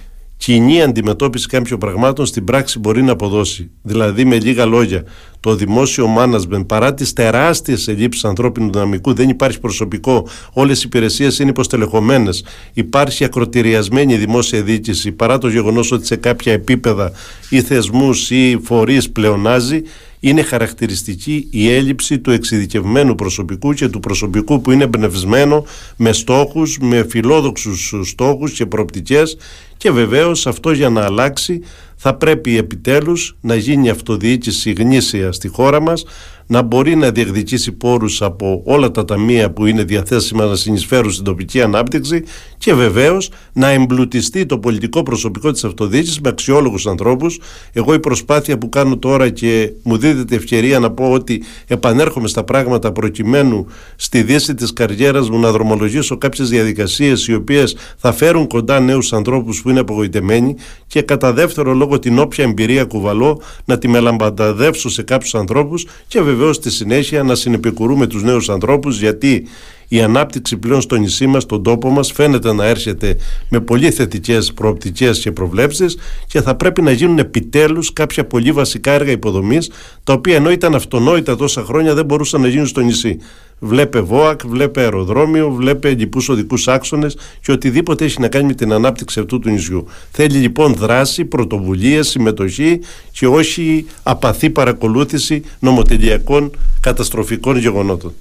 κοινή 0.48 0.82
αντιμετώπιση 0.82 1.46
κάποιων 1.46 1.78
πραγμάτων 1.78 2.26
στην 2.26 2.44
πράξη 2.44 2.78
μπορεί 2.78 3.02
να 3.02 3.12
αποδώσει. 3.12 3.70
Δηλαδή, 3.82 4.24
με 4.24 4.38
λίγα 4.38 4.64
λόγια, 4.64 5.04
το 5.40 5.54
δημόσιο 5.54 6.06
management 6.18 6.66
παρά 6.66 6.94
τις 6.94 7.12
τεράστιες 7.12 7.88
ελλείψεις 7.88 8.24
ανθρώπινου 8.24 8.70
δυναμικού, 8.72 9.14
δεν 9.14 9.28
υπάρχει 9.28 9.60
προσωπικό, 9.60 10.28
όλες 10.52 10.78
οι 10.78 10.82
υπηρεσίες 10.86 11.38
είναι 11.38 11.50
υποστελεχωμένες, 11.50 12.44
υπάρχει 12.72 13.24
ακροτηριασμένη 13.24 14.16
δημόσια 14.16 14.62
διοίκηση. 14.62 15.12
Παρά 15.12 15.38
το 15.38 15.48
γεγονός 15.48 15.92
ότι 15.92 16.06
σε 16.06 16.16
κάποια 16.16 16.52
επίπεδα 16.52 17.12
ή 17.50 17.60
θεσμούς 17.60 18.30
ή 18.30 18.58
φορείς 18.62 19.10
πλεονάζει, 19.10 19.82
είναι 20.20 20.42
χαρακτηριστική 20.42 21.48
η 21.50 21.70
έλλειψη 21.70 22.18
του 22.18 22.30
εξειδικευμένου 22.30 23.14
προσωπικού 23.14 23.72
και 23.72 23.88
του 23.88 24.00
προσωπικού 24.00 24.60
που 24.60 24.70
είναι 24.70 24.84
εμπνευσμένο 24.84 25.64
με 25.96 26.12
στόχους, 26.12 26.78
με 26.78 27.06
φιλόδοξους 27.08 27.94
στόχους 28.04 28.52
και 28.52 28.66
προοπτικές 28.66 29.36
και 29.76 29.90
βεβαίως 29.90 30.46
αυτό 30.46 30.72
για 30.72 30.88
να 30.88 31.04
αλλάξει 31.04 31.62
θα 31.96 32.14
πρέπει 32.14 32.56
επιτέλους 32.56 33.36
να 33.40 33.54
γίνει 33.54 33.90
αυτοδιοίκηση 33.90 34.72
γνήσια 34.72 35.32
στη 35.32 35.48
χώρα 35.48 35.80
μας 35.80 36.04
να 36.46 36.62
μπορεί 36.62 36.96
να 36.96 37.10
διεκδικήσει 37.10 37.72
πόρους 37.72 38.22
από 38.22 38.62
όλα 38.64 38.90
τα 38.90 39.04
ταμεία 39.04 39.50
που 39.50 39.66
είναι 39.66 39.84
διαθέσιμα 39.84 40.44
να 40.44 40.56
συνεισφέρουν 40.56 41.12
στην 41.12 41.24
τοπική 41.24 41.62
ανάπτυξη 41.62 42.24
και 42.58 42.74
βεβαίως 42.74 43.30
να 43.52 43.68
εμπλουτιστεί 43.68 44.46
το 44.46 44.58
πολιτικό 44.58 45.02
προσωπικό 45.02 45.50
της 45.50 45.64
αυτοδιοίκησης 45.64 46.20
με 46.20 46.28
αξιόλογους 46.28 46.86
ανθρώπους. 46.86 47.40
Εγώ 47.72 47.94
η 47.94 48.00
προσπάθεια 48.00 48.58
που 48.58 48.68
κάνω 48.68 48.96
τώρα 48.96 49.28
και 49.30 49.72
μου 49.82 49.96
δίδεται 49.96 50.34
ευκαιρία 50.34 50.78
να 50.78 50.90
πω 50.90 51.10
ότι 51.10 51.42
επανέρχομαι 51.66 52.28
στα 52.28 52.44
πράγματα 52.44 52.92
προκειμένου 52.92 53.66
στη 53.96 54.22
δύση 54.22 54.54
της 54.54 54.72
καριέρας 54.72 55.30
μου 55.30 55.38
να 55.38 55.50
δρομολογήσω 55.50 56.18
κάποιες 56.18 56.48
διαδικασίες 56.48 57.26
οι 57.26 57.34
οποίες 57.34 57.76
θα 57.96 58.12
φέρουν 58.12 58.46
κοντά 58.46 58.80
νέους 58.80 59.12
ανθρώπους 59.12 59.62
που 59.62 59.70
είναι 59.70 59.80
απογοητεμένοι 59.80 60.56
και 60.86 61.02
κατά 61.02 61.32
δεύτερο 61.32 61.74
λόγο 61.74 61.98
την 61.98 62.18
όποια 62.18 62.44
εμπειρία 62.44 62.84
κουβαλώ 62.84 63.40
να 63.64 63.78
τη 63.78 63.88
μελαμπανταδεύσω 63.88 64.88
σε 64.88 65.02
κάποιους 65.02 65.34
ανθρώπους 65.34 65.86
και 66.08 66.20
βεβαίως 66.20 66.56
στη 66.56 66.70
συνέχεια 66.70 67.22
να 67.22 67.34
συνεπικουρούμε 67.34 68.06
τους 68.06 68.22
νέους 68.22 68.48
ανθρώπους 68.48 69.00
γιατί 69.00 69.46
η 69.88 70.02
ανάπτυξη 70.02 70.56
πλέον 70.56 70.80
στο 70.80 70.96
νησί 70.96 71.26
μας, 71.26 71.42
στον 71.42 71.62
τόπο 71.62 71.90
μας 71.90 72.12
φαίνεται 72.12 72.52
να 72.52 72.64
έρχεται 72.64 73.16
με 73.48 73.60
πολύ 73.60 73.90
θετικές 73.90 74.52
προοπτικές 74.52 75.18
και 75.18 75.32
προβλέψεις 75.32 75.98
και 76.26 76.42
θα 76.42 76.54
πρέπει 76.54 76.82
να 76.82 76.90
γίνουν 76.90 77.18
επιτέλους 77.18 77.92
κάποια 77.92 78.24
πολύ 78.24 78.52
βασικά 78.52 78.92
έργα 78.92 79.10
υποδομής 79.10 79.70
τα 80.04 80.12
οποία 80.12 80.36
ενώ 80.36 80.50
ήταν 80.50 80.74
αυτονόητα 80.74 81.36
τόσα 81.36 81.62
χρόνια 81.62 81.94
δεν 81.94 82.04
μπορούσαν 82.04 82.40
να 82.40 82.48
γίνουν 82.48 82.66
στο 82.66 82.80
νησί. 82.80 83.18
Βλέπε 83.60 84.00
ΒΟΑΚ, 84.00 84.46
βλέπε 84.46 84.80
αεροδρόμιο, 84.80 85.50
βλέπε 85.50 85.90
λοιπούς 85.90 86.28
οδικούς 86.28 86.68
άξονες 86.68 87.16
και 87.42 87.52
οτιδήποτε 87.52 88.04
έχει 88.04 88.20
να 88.20 88.28
κάνει 88.28 88.46
με 88.46 88.54
την 88.54 88.72
ανάπτυξη 88.72 89.20
αυτού 89.20 89.38
του 89.38 89.50
νησιού. 89.50 89.86
Θέλει 90.10 90.38
λοιπόν 90.38 90.74
δράση, 90.74 91.24
πρωτοβουλία, 91.24 92.02
συμμετοχή 92.02 92.80
και 93.12 93.26
όχι 93.26 93.86
απαθή 94.02 94.50
παρακολούθηση 94.50 95.42
νομοτελειακών 95.58 96.50
καταστροφικών 96.80 97.56
γεγονότων. 97.56 98.12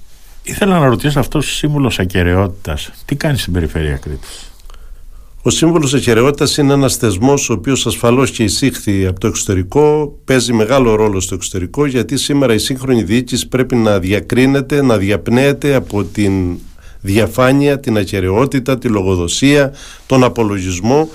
Ήθελα 0.50 0.80
να 0.80 0.86
ρωτήσω 0.86 1.20
αυτό 1.20 1.38
ο 1.38 1.42
σύμβουλος 1.42 2.00
ακαιρεότητας, 2.00 2.92
τι 3.06 3.16
κάνει 3.16 3.38
στην 3.38 3.54
περιφέρεια 3.54 3.98
Κρήτης; 3.98 4.52
Ο 5.42 5.50
σύμβολο 5.50 5.92
Ακαιρεότητας 5.96 6.58
είναι 6.58 6.74
ένας 6.74 6.96
θεσμός 6.96 7.50
ο 7.50 7.54
οποίος 7.54 7.86
ασφαλώς 7.86 8.32
και 8.32 8.44
εισήχθη 8.44 9.06
από 9.06 9.20
το 9.20 9.28
εξωτερικό, 9.28 10.18
παίζει 10.26 10.54
μεγάλο 10.54 10.96
ρόλο 10.96 11.20
στο 11.20 11.36
εξωτερικό, 11.36 11.86
γιατί 11.86 12.18
σήμερα 12.18 12.54
η 12.54 12.58
σύγχρονη 12.58 13.04
διοίκηση 13.04 13.48
πρέπει 13.48 13.76
να 13.76 14.00
διακρίνεται, 14.00 14.82
να 14.82 14.98
διαπνέεται 14.98 15.74
από 15.76 16.04
την 16.04 16.58
διαφάνεια, 17.02 17.80
την 17.80 17.98
ακαιρεότητα, 17.98 18.78
τη 18.78 18.88
λογοδοσία, 18.88 19.74
τον 20.06 20.24
απολογισμό 20.24 21.10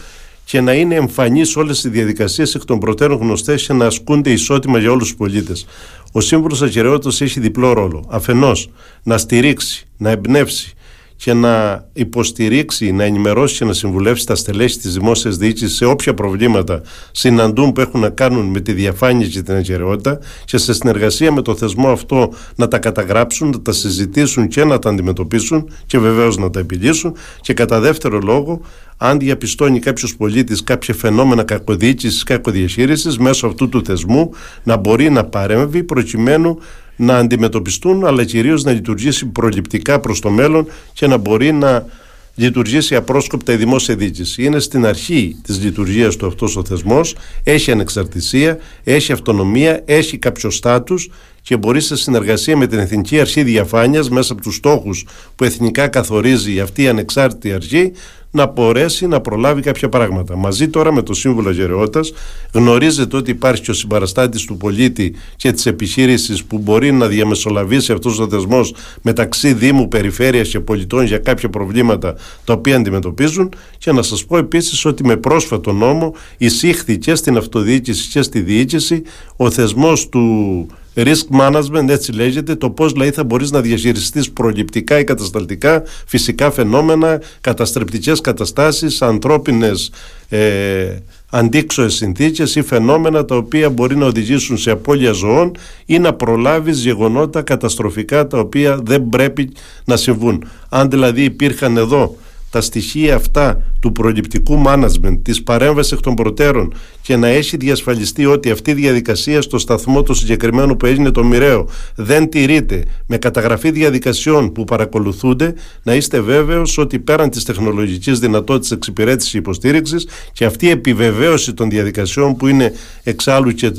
και 0.45 0.61
να 0.61 0.73
είναι 0.73 0.95
εμφανείς 0.95 1.57
όλες 1.57 1.85
οι 1.85 1.89
διαδικασίες 1.89 2.55
εκ 2.55 2.65
των 2.65 2.79
προτέρων 2.79 3.19
γνωστές 3.19 3.67
και 3.67 3.73
να 3.73 3.87
ασκούνται 3.87 4.31
ισότιμα 4.31 4.79
για 4.79 4.91
όλους 4.91 5.09
τους 5.09 5.17
πολίτες. 5.17 5.67
Ο 6.13 6.21
σύμβολο 6.21 6.61
Ακαιρεότητα 6.63 7.25
έχει 7.25 7.41
διπλό 7.41 7.73
ρόλο. 7.73 8.05
Αφενός, 8.09 8.71
να 9.03 9.19
στηρίξει, 9.19 9.87
να 9.97 10.11
εμπνεύσει, 10.11 10.75
και 11.25 11.33
να 11.33 11.85
υποστηρίξει, 11.93 12.93
να 12.93 13.05
ενημερώσει 13.05 13.57
και 13.57 13.65
να 13.65 13.73
συμβουλεύσει 13.73 14.27
τα 14.27 14.35
στελέχη 14.35 14.79
της 14.79 14.93
δημόσιας 14.95 15.37
διοίκησης 15.37 15.77
σε 15.77 15.85
όποια 15.85 16.15
προβλήματα 16.15 16.83
συναντούν 17.11 17.73
που 17.73 17.81
έχουν 17.81 18.01
να 18.01 18.09
κάνουν 18.09 18.47
με 18.47 18.61
τη 18.61 18.73
διαφάνεια 18.73 19.27
και 19.27 19.43
την 19.43 19.55
αγκαιρεότητα 19.55 20.19
και 20.45 20.59
σε 20.59 20.75
συνεργασία 20.75 21.33
με 21.33 21.43
το 21.43 21.55
θεσμό 21.57 21.89
αυτό 21.89 22.33
να 22.57 22.69
τα 22.69 22.79
καταγράψουν, 22.79 23.51
να 23.51 23.63
τα 23.63 23.73
συζητήσουν 23.73 24.49
και 24.49 24.65
να 24.65 24.79
τα 24.79 24.89
αντιμετωπίσουν 24.91 25.71
και 25.87 25.99
βεβαίως 25.99 26.37
να 26.37 26.51
τα 26.51 26.61
επιλύσουν. 26.61 27.17
Και 27.41 27.55
κατά 27.55 27.81
δεύτερο 27.81 28.19
λόγο, 28.19 28.61
αν 28.97 29.19
διαπιστώνει 29.19 29.79
κάποιος 29.79 30.17
πολίτης 30.17 30.65
κάποια 30.65 30.95
φαινόμενα 30.95 31.43
κακοδιοίκησης, 31.43 32.23
κακοδιαχείρισης, 32.23 33.19
μέσω 33.19 33.47
αυτού 33.47 33.69
του 33.69 33.85
θεσμού 33.85 34.31
να 34.63 34.77
μπορεί 34.77 35.11
να 35.11 35.25
παρέμβει 35.25 35.83
προκειμένου 35.83 36.59
να 37.03 37.17
αντιμετωπιστούν 37.17 38.07
αλλά 38.07 38.25
κυρίως 38.25 38.63
να 38.63 38.73
λειτουργήσει 38.73 39.27
προληπτικά 39.27 40.01
προς 40.01 40.21
το 40.21 40.31
μέλλον 40.31 40.67
και 40.93 41.07
να 41.07 41.17
μπορεί 41.17 41.53
να 41.53 41.87
λειτουργήσει 42.35 42.95
απρόσκοπτα 42.95 43.53
η 43.53 43.57
δημόσια 43.57 43.97
διοίκηση. 43.97 44.45
Είναι 44.45 44.59
στην 44.59 44.87
αρχή 44.87 45.37
της 45.43 45.65
λειτουργίας 45.65 46.17
του 46.17 46.27
αυτός 46.27 46.57
ο 46.57 46.65
θεσμός, 46.65 47.15
έχει 47.43 47.71
ανεξαρτησία, 47.71 48.59
έχει 48.85 49.13
αυτονομία, 49.13 49.83
έχει 49.85 50.19
κάποιο 50.19 50.51
στάτους 50.51 51.11
και 51.43 51.57
μπορεί 51.57 51.81
σε 51.81 51.97
συνεργασία 51.97 52.57
με 52.57 52.67
την 52.67 52.79
Εθνική 52.79 53.21
Αρχή 53.21 53.43
Διαφάνειας 53.43 54.11
μέσα 54.11 54.33
από 54.33 54.43
τους 54.43 54.55
στόχους 54.55 55.07
που 55.37 55.45
εθνικά 55.45 55.89
καθορίζει 55.89 56.61
αυτή 56.61 56.83
η 56.83 56.89
ανεξάρτητη 56.89 57.53
αρχή 57.53 57.93
να 58.35 58.47
μπορέσει 58.47 59.07
να 59.07 59.21
προλάβει 59.21 59.61
κάποια 59.61 59.89
πράγματα. 59.89 60.37
Μαζί 60.37 60.69
τώρα 60.69 60.93
με 60.93 61.03
το 61.03 61.15
Σύμβουλο 61.15 61.51
Γεραιότητας 61.51 62.13
γνωρίζετε 62.53 63.17
ότι 63.17 63.31
υπάρχει 63.31 63.63
και 63.63 63.71
ο 63.71 63.75
συμπαραστάτης 63.75 64.45
του 64.45 64.57
πολίτη 64.57 65.15
και 65.37 65.53
της 65.53 65.67
επιχείρησης 65.67 66.45
που 66.45 66.59
μπορεί 66.59 66.93
να 66.93 67.07
διαμεσολαβήσει 67.07 67.93
αυτός 67.93 68.19
ο 68.19 68.29
θεσμός 68.29 68.75
μεταξύ 69.03 69.53
Δήμου, 69.53 69.89
Περιφέρειας 69.89 70.49
και 70.49 70.61
πολιτών 70.61 71.05
για 71.05 71.19
κάποια 71.19 71.49
προβλήματα 71.49 72.15
τα 72.45 72.53
οποία 72.53 72.77
αντιμετωπίζουν. 72.77 73.53
Και 73.79 73.93
να 73.93 74.03
σας 74.03 74.25
πω 74.25 74.37
επίσης 74.37 74.85
ότι 74.85 75.05
με 75.05 75.17
πρόσφατο 75.17 75.73
νόμο 75.73 76.15
εισήχθη 76.39 76.99
και 76.99 77.15
στην 77.15 77.37
αυτοδιοίκηση 77.37 78.09
και 78.11 78.23
στη 78.23 78.41
διοίκηση 78.41 79.03
ο 79.37 79.51
θεσμός 79.51 80.09
του 80.09 80.67
risk 80.95 81.41
management, 81.41 81.89
έτσι 81.89 82.13
λέγεται, 82.13 82.55
το 82.55 82.71
πώς 82.71 82.93
δηλαδή 82.93 83.11
θα 83.11 83.25
μπορείς 83.25 83.51
να 83.51 83.61
διαχειριστείς 83.61 84.31
προληπτικά 84.31 84.99
ή 84.99 85.05
κατασταλτικά 85.05 85.83
φυσικά 86.07 86.51
φαινόμενα, 86.51 87.23
καταστρεπτικές 87.41 88.21
καταστάσεις, 88.21 89.03
ανθρώπινες 89.03 89.91
ε, 90.29 90.97
αντίξωες 91.31 91.95
συνθήκες 91.95 92.55
ή 92.55 92.63
φαινόμενα 92.63 93.25
τα 93.25 93.37
οποία 93.37 93.71
μπορεί 93.71 93.97
να 93.97 94.07
οδηγήσουν 94.07 94.59
σε 94.59 94.71
απώλεια 94.71 95.13
ζωών 95.13 95.57
ή 95.87 95.99
να 95.99 96.13
προλάβεις 96.13 96.83
γεγονότα 96.83 97.43
καταστροφικά 97.43 98.27
τα 98.27 98.39
οποία 98.39 98.79
δεν 98.83 99.09
πρέπει 99.09 99.53
να 99.85 99.97
συμβούν. 99.97 100.45
Αν 100.69 100.91
δηλαδή 100.91 101.25
υπήρχαν 101.25 101.77
εδώ 101.77 102.17
τα 102.53 102.61
στοιχεία 102.61 103.15
αυτά 103.15 103.63
του 103.81 103.93
προληπτικού 103.93 104.63
management, 104.67 105.19
της 105.23 105.43
παρέμβασης 105.43 105.93
εκ 105.93 106.01
των 106.01 106.15
προτέρων 106.15 106.75
και 107.03 107.17
να 107.17 107.29
έχει 107.29 107.57
διασφαλιστεί 107.57 108.27
ότι 108.27 108.51
αυτή 108.51 108.71
η 108.71 108.75
διαδικασία 108.75 109.43
στο 109.43 109.59
σταθμό 109.59 110.03
του 110.03 110.15
συγκεκριμένου 110.15 110.77
που 110.77 110.87
έγινε 110.87 111.11
το 111.11 111.25
μοιραίο 111.25 111.69
δεν 111.95 112.29
τηρείται 112.29 112.85
με 113.07 113.17
καταγραφή 113.17 113.71
διαδικασιών 113.71 114.53
που 114.53 114.65
παρακολουθούνται, 114.65 115.55
να 115.83 115.95
είστε 115.95 116.21
βέβαιος 116.21 116.79
ότι 116.79 116.99
πέραν 116.99 117.31
της 117.31 117.45
τεχνολογικής 117.45 118.19
δυνατότητας 118.19 118.71
εξυπηρέτησης 118.71 119.35
υποστήριξης 119.35 120.07
και 120.33 120.45
αυτή 120.45 120.67
η 120.67 120.71
επιβεβαίωση 120.71 121.55
των 121.55 121.71
διαδικασιών 121.71 122.37
που 122.37 122.47
είναι 122.47 122.73
εξάλλου 123.03 123.53
και 123.53 123.73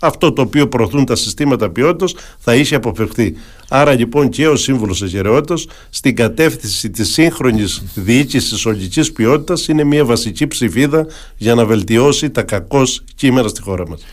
αυτό 0.00 0.32
το 0.32 0.42
οποίο 0.42 0.68
προωθούν 0.68 1.04
τα 1.04 1.16
συστήματα 1.16 1.70
ποιότητας 1.70 2.14
θα 2.38 2.54
είχε 2.54 2.74
αποφευχθεί. 2.74 3.34
Άρα 3.72 3.94
λοιπόν 3.94 4.28
και 4.28 4.48
ο 4.48 4.56
σύμβουλος 4.56 5.02
Αγεραιότητα 5.02 5.70
στην 5.90 6.16
κατεύθυνση 6.16 6.90
της 6.90 7.12
σύγχρονης 7.12 7.82
διοίκησης 7.94 8.66
ολική 8.66 9.12
ποιότητας 9.12 9.68
είναι 9.68 9.84
μια 9.84 10.04
βασική 10.04 10.46
ψηφίδα 10.46 11.06
για 11.36 11.54
να 11.54 11.64
βελτιώσει 11.64 12.30
τα 12.30 12.42
κακώς 12.42 13.04
κείμενα 13.14 13.48
στη 13.48 13.62
χώρα 13.62 13.88
μας. 13.88 14.06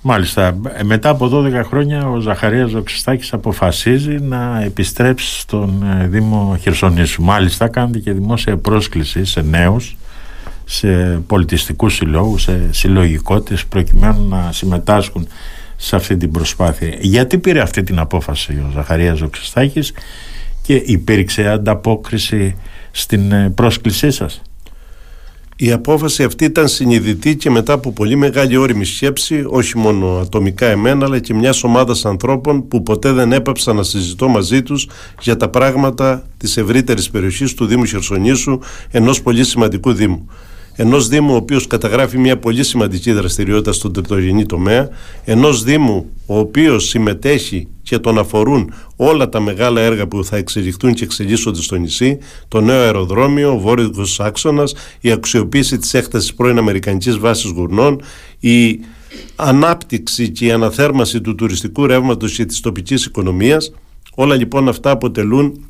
Μάλιστα. 0.00 0.56
Μετά 0.84 1.08
από 1.08 1.30
12 1.32 1.64
χρόνια 1.64 2.08
ο 2.08 2.20
Ζαχαρίας 2.20 2.70
Ζωξιστάκης 2.70 3.32
αποφασίζει 3.32 4.12
να 4.20 4.62
επιστρέψει 4.62 5.40
στον 5.40 5.82
ε, 6.00 6.06
Δήμο 6.06 6.56
Χερσονήσου. 6.60 7.22
Μάλιστα 7.22 7.68
κάνετε 7.68 7.98
και 7.98 8.12
δημόσια 8.12 8.56
πρόσκληση 8.56 9.24
σε 9.24 9.40
νέους 9.42 9.96
σε 10.64 10.88
πολιτιστικούς 11.26 11.94
συλλόγους, 11.94 12.42
σε 12.42 12.68
συλλογικότητες 12.70 13.66
προκειμένου 13.66 14.28
να 14.28 14.52
συμμετάσχουν 14.52 15.28
σε 15.84 15.96
αυτή 15.96 16.16
την 16.16 16.30
προσπάθεια. 16.30 16.96
Γιατί 17.00 17.38
πήρε 17.38 17.60
αυτή 17.60 17.82
την 17.82 17.98
απόφαση 17.98 18.52
ο 18.52 18.70
Ζαχαρίας 18.72 19.18
Ζωξιστάκης 19.18 19.92
και 20.62 20.74
υπήρξε 20.74 21.48
ανταπόκριση 21.48 22.56
στην 22.90 23.32
ε, 23.32 23.50
πρόσκλησή 23.50 24.10
σας; 24.10 24.42
Η 25.56 25.72
απόφαση 25.72 26.22
αυτή 26.22 26.44
ήταν 26.44 26.68
συνειδητή 26.68 27.36
και 27.36 27.50
μετά 27.50 27.72
από 27.72 27.92
πολύ 27.92 28.16
μεγάλη 28.16 28.56
όρημη 28.56 28.84
σκέψη, 28.84 29.44
όχι 29.48 29.78
μόνο 29.78 30.18
ατομικά 30.18 30.66
εμένα, 30.66 31.04
αλλά 31.04 31.18
και 31.18 31.34
μιας 31.34 31.64
ομάδας 31.64 32.04
ανθρώπων 32.04 32.68
που 32.68 32.82
ποτέ 32.82 33.12
δεν 33.12 33.32
έπαψα 33.32 33.72
να 33.72 33.82
συζητώ 33.82 34.28
μαζί 34.28 34.62
τους 34.62 34.88
για 35.20 35.36
τα 35.36 35.48
πράγματα 35.48 36.26
της 36.36 36.56
ευρύτερης 36.56 37.10
περιοχής 37.10 37.54
του 37.54 37.66
Δήμου 37.66 37.84
Χερσονήσου, 37.84 38.58
ενός 38.90 39.22
πολύ 39.22 39.44
σημαντικού 39.44 39.92
Δήμου 39.92 40.28
ενός 40.76 41.08
Δήμου 41.08 41.32
ο 41.32 41.36
οποίος 41.36 41.66
καταγράφει 41.66 42.18
μια 42.18 42.38
πολύ 42.38 42.64
σημαντική 42.64 43.12
δραστηριότητα 43.12 43.72
στον 43.72 43.92
τριτογενή 43.92 44.46
τομέα, 44.46 44.88
ενός 45.24 45.62
Δήμου 45.62 46.06
ο 46.26 46.38
οποίος 46.38 46.88
συμμετέχει 46.88 47.68
και 47.82 47.98
τον 47.98 48.18
αφορούν 48.18 48.72
όλα 48.96 49.28
τα 49.28 49.40
μεγάλα 49.40 49.80
έργα 49.80 50.06
που 50.06 50.24
θα 50.24 50.36
εξελιχθούν 50.36 50.94
και 50.94 51.04
εξελίσσονται 51.04 51.62
στο 51.62 51.76
νησί, 51.76 52.18
το 52.48 52.60
νέο 52.60 52.80
αεροδρόμιο, 52.80 53.52
ο 53.52 53.58
βόρειος 53.58 54.20
άξονας, 54.20 54.74
η 55.00 55.10
αξιοποίηση 55.10 55.78
της 55.78 55.94
έκτασης 55.94 56.34
πρώην 56.34 56.58
Αμερικανικής 56.58 57.18
βάσης 57.18 57.50
γουρνών, 57.50 58.02
η 58.38 58.80
ανάπτυξη 59.36 60.30
και 60.30 60.46
η 60.46 60.50
αναθέρμανση 60.50 61.20
του 61.20 61.34
τουριστικού 61.34 61.86
ρεύματος 61.86 62.34
και 62.34 62.44
της 62.44 62.60
τοπικής 62.60 63.04
οικονομίας. 63.04 63.72
Όλα 64.14 64.34
λοιπόν 64.34 64.68
αυτά 64.68 64.90
αποτελούν 64.90 65.64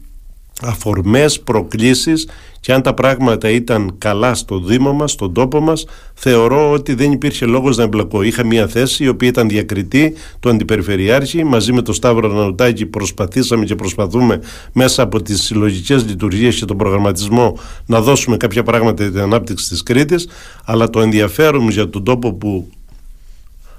αφορμές, 0.63 1.41
προκλήσεις 1.41 2.29
και 2.61 2.73
αν 2.73 2.83
τα 2.83 2.95
πράγματα 2.95 3.51
ήταν 3.51 3.95
καλά 3.99 4.35
στο 4.35 4.59
Δήμο 4.59 4.93
μας, 4.93 5.13
στον 5.13 5.33
τόπο 5.33 5.61
μας 5.61 5.87
θεωρώ 6.15 6.71
ότι 6.71 6.95
δεν 6.95 7.13
υπήρχε 7.13 7.47
λόγος 7.47 7.77
να 7.77 7.83
εμπλακώ. 7.83 8.23
Είχα 8.23 8.45
μια 8.47 8.67
θέση 8.67 9.05
η 9.05 9.09
οποία 9.09 9.29
ήταν 9.29 9.49
διακριτή 9.49 10.15
του 10.41 10.49
Αντιπεριφερειάρχη 10.49 11.45
μαζί 11.45 11.73
με 11.73 11.83
τον 11.83 11.95
Σταύρο 11.95 12.31
Ανανουτάκη 12.31 12.87
προσπαθήσαμε 12.87 13.65
και 13.65 13.75
προσπαθούμε 13.75 14.41
μέσα 14.73 15.03
από 15.03 15.23
τις 15.23 15.43
συλλογικές 15.43 16.07
λειτουργίες 16.07 16.57
και 16.57 16.65
τον 16.65 16.77
προγραμματισμό 16.77 17.59
να 17.87 18.01
δώσουμε 18.01 18.37
κάποια 18.37 18.63
πράγματα 18.63 19.03
για 19.03 19.13
την 19.13 19.21
ανάπτυξη 19.21 19.69
της 19.69 19.83
Κρήτης 19.83 20.29
αλλά 20.65 20.91
το 20.91 21.01
ενδιαφέρον 21.01 21.63
μου 21.63 21.69
για 21.69 21.89
τον 21.91 22.05
τόπο 22.05 22.33
που 22.33 22.69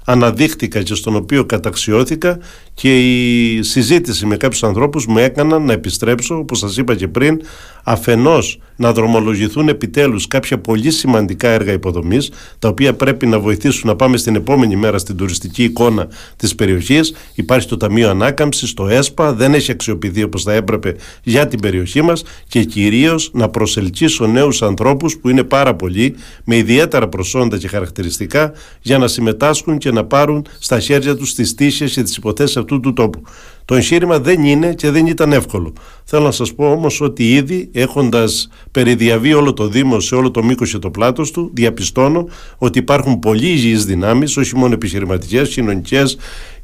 αναδείχτηκα 0.06 0.82
και 0.82 0.94
στον 0.94 1.16
οποίο 1.16 1.44
καταξιώθηκα 1.44 2.38
και 2.74 3.00
η 3.00 3.62
συζήτηση 3.62 4.26
με 4.26 4.36
κάποιους 4.36 4.62
ανθρώπους 4.62 5.06
μου 5.06 5.18
έκαναν 5.18 5.64
να 5.64 5.72
επιστρέψω, 5.72 6.38
όπως 6.38 6.58
σας 6.58 6.76
είπα 6.76 6.94
και 6.94 7.08
πριν, 7.08 7.40
αφενός 7.88 8.58
να 8.76 8.92
δρομολογηθούν 8.92 9.68
επιτέλους 9.68 10.28
κάποια 10.28 10.58
πολύ 10.58 10.90
σημαντικά 10.90 11.48
έργα 11.48 11.72
υποδομής 11.72 12.30
τα 12.58 12.68
οποία 12.68 12.94
πρέπει 12.94 13.26
να 13.26 13.40
βοηθήσουν 13.40 13.88
να 13.88 13.96
πάμε 13.96 14.16
στην 14.16 14.34
επόμενη 14.34 14.76
μέρα 14.76 14.98
στην 14.98 15.16
τουριστική 15.16 15.64
εικόνα 15.64 16.08
της 16.36 16.54
περιοχής 16.54 17.14
υπάρχει 17.34 17.68
το 17.68 17.76
Ταμείο 17.76 18.10
Ανάκαμψης, 18.10 18.74
το 18.74 18.88
ΕΣΠΑ 18.88 19.32
δεν 19.32 19.54
έχει 19.54 19.70
αξιοποιηθεί 19.70 20.22
όπως 20.22 20.42
θα 20.42 20.52
έπρεπε 20.52 20.96
για 21.22 21.46
την 21.46 21.60
περιοχή 21.60 22.02
μας 22.02 22.22
και 22.48 22.64
κυρίως 22.64 23.30
να 23.32 23.48
προσελκύσω 23.48 24.26
νέους 24.26 24.62
ανθρώπους 24.62 25.16
που 25.16 25.28
είναι 25.28 25.42
πάρα 25.42 25.74
πολλοί 25.74 26.14
με 26.44 26.56
ιδιαίτερα 26.56 27.08
προσόντα 27.08 27.58
και 27.58 27.68
χαρακτηριστικά 27.68 28.52
για 28.80 28.98
να 28.98 29.08
συμμετάσχουν 29.08 29.78
και 29.78 29.90
να 29.90 30.04
πάρουν 30.04 30.46
στα 30.58 30.80
χέρια 30.80 31.16
τους 31.16 31.34
τις 31.34 31.54
τύχες 31.54 31.92
και 31.92 32.02
τις 32.02 32.16
υποθέσεις 32.16 32.56
αυτού 32.56 32.80
του 32.80 32.92
τόπου. 32.92 33.22
Το 33.66 33.74
εγχείρημα 33.74 34.18
δεν 34.18 34.44
είναι 34.44 34.74
και 34.74 34.90
δεν 34.90 35.06
ήταν 35.06 35.32
εύκολο. 35.32 35.72
Θέλω 36.04 36.24
να 36.24 36.30
σας 36.30 36.54
πω 36.54 36.70
όμως 36.70 37.00
ότι 37.00 37.34
ήδη 37.34 37.70
έχοντας 37.72 38.48
περιδιαβεί 38.70 39.34
όλο 39.34 39.52
το 39.52 39.68
Δήμο 39.68 40.00
σε 40.00 40.14
όλο 40.14 40.30
το 40.30 40.42
μήκος 40.44 40.70
και 40.70 40.78
το 40.78 40.90
πλάτος 40.90 41.30
του, 41.30 41.50
διαπιστώνω 41.54 42.28
ότι 42.58 42.78
υπάρχουν 42.78 43.18
πολλοί 43.18 43.46
υγιείς 43.46 43.84
δυνάμεις, 43.84 44.36
όχι 44.36 44.56
μόνο 44.56 44.74
επιχειρηματικές, 44.74 45.48
κοινωνικές, 45.48 46.16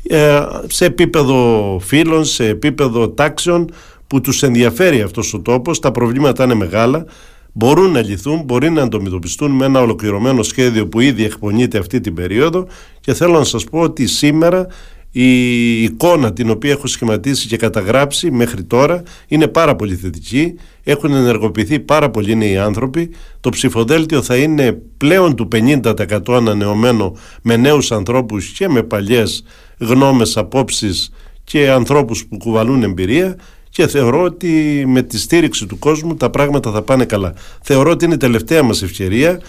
ε, 0.08 0.40
σε 0.66 0.84
επίπεδο 0.84 1.78
φίλων, 1.82 2.24
σε 2.24 2.46
επίπεδο 2.46 3.08
τάξεων, 3.08 3.70
που 4.06 4.20
τους 4.20 4.42
ενδιαφέρει 4.42 5.02
αυτός 5.02 5.34
ο 5.34 5.40
τόπος, 5.40 5.78
τα 5.78 5.90
προβλήματα 5.90 6.44
είναι 6.44 6.54
μεγάλα, 6.54 7.04
μπορούν 7.52 7.90
να 7.90 8.02
λυθούν, 8.02 8.42
μπορεί 8.44 8.70
να 8.70 8.82
αντιμετωπιστούν 8.82 9.50
με 9.50 9.64
ένα 9.64 9.80
ολοκληρωμένο 9.80 10.42
σχέδιο 10.42 10.88
που 10.88 11.00
ήδη 11.00 11.24
εκπονείται 11.24 11.78
αυτή 11.78 12.00
την 12.00 12.14
περίοδο. 12.14 12.66
Και 13.00 13.14
θέλω 13.14 13.38
να 13.38 13.44
σας 13.44 13.64
πω 13.64 13.80
ότι 13.80 14.06
σήμερα 14.06 14.66
η 15.12 15.82
εικόνα 15.82 16.32
την 16.32 16.50
οποία 16.50 16.70
έχω 16.70 16.86
σχηματίσει 16.86 17.46
και 17.46 17.56
καταγράψει 17.56 18.30
μέχρι 18.30 18.64
τώρα 18.64 19.02
είναι 19.28 19.46
πάρα 19.46 19.76
πολύ 19.76 19.94
θετική. 19.94 20.54
Έχουν 20.82 21.14
ενεργοποιηθεί 21.14 21.80
πάρα 21.80 22.10
πολλοί 22.10 22.34
νέοι 22.34 22.58
άνθρωποι. 22.58 23.10
Το 23.40 23.50
ψηφοδέλτιο 23.50 24.22
θα 24.22 24.36
είναι 24.36 24.82
πλέον 24.96 25.36
του 25.36 25.48
50% 25.52 26.18
ανανεωμένο 26.28 27.16
με 27.42 27.56
νέους 27.56 27.92
ανθρώπους 27.92 28.48
και 28.48 28.68
με 28.68 28.82
παλιές 28.82 29.44
γνώμες, 29.78 30.36
απόψεις 30.36 31.12
και 31.44 31.70
ανθρώπους 31.70 32.26
που 32.26 32.36
κουβαλούν 32.36 32.82
εμπειρία 32.82 33.36
και 33.70 33.86
θεωρώ 33.86 34.22
ότι 34.22 34.84
με 34.86 35.02
τη 35.02 35.18
στήριξη 35.18 35.66
του 35.66 35.78
κόσμου 35.78 36.14
τα 36.14 36.30
πράγματα 36.30 36.70
θα 36.70 36.82
πάνε 36.82 37.04
καλά. 37.04 37.34
Θεωρώ 37.62 37.90
ότι 37.90 38.04
είναι 38.04 38.14
η 38.14 38.16
τελευταία 38.16 38.62
μας 38.62 38.82
ευκαιρία 38.82 39.40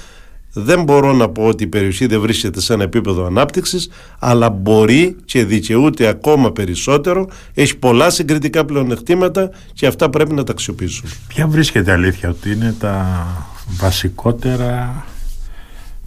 δεν 0.54 0.84
μπορώ 0.84 1.14
να 1.14 1.30
πω 1.30 1.46
ότι 1.46 1.64
η 1.64 1.68
περιοχή 1.68 2.06
δεν 2.06 2.20
βρίσκεται 2.20 2.62
σε 2.62 2.74
ένα 2.74 2.84
επίπεδο 2.84 3.26
ανάπτυξης 3.26 3.90
αλλά 4.20 4.50
μπορεί 4.50 5.16
και 5.26 5.46
δικαιούται 5.46 6.08
ακόμα 6.08 6.52
περισσότερο. 6.52 7.30
Έχει 7.54 7.78
πολλά 7.78 8.10
συγκριτικά 8.10 8.66
πλεονεκτήματα 8.66 9.50
και 9.74 9.88
αυτά 9.88 10.10
πρέπει 10.10 10.34
να 10.34 10.44
τα 10.44 10.52
αξιοποιήσουμε 10.52 11.12
Ποια 11.28 11.48
βρίσκεται 11.48 11.92
αλήθεια 11.92 12.30
ότι 12.30 12.52
είναι 12.52 12.76
τα 12.80 13.26
βασικότερα 13.68 15.06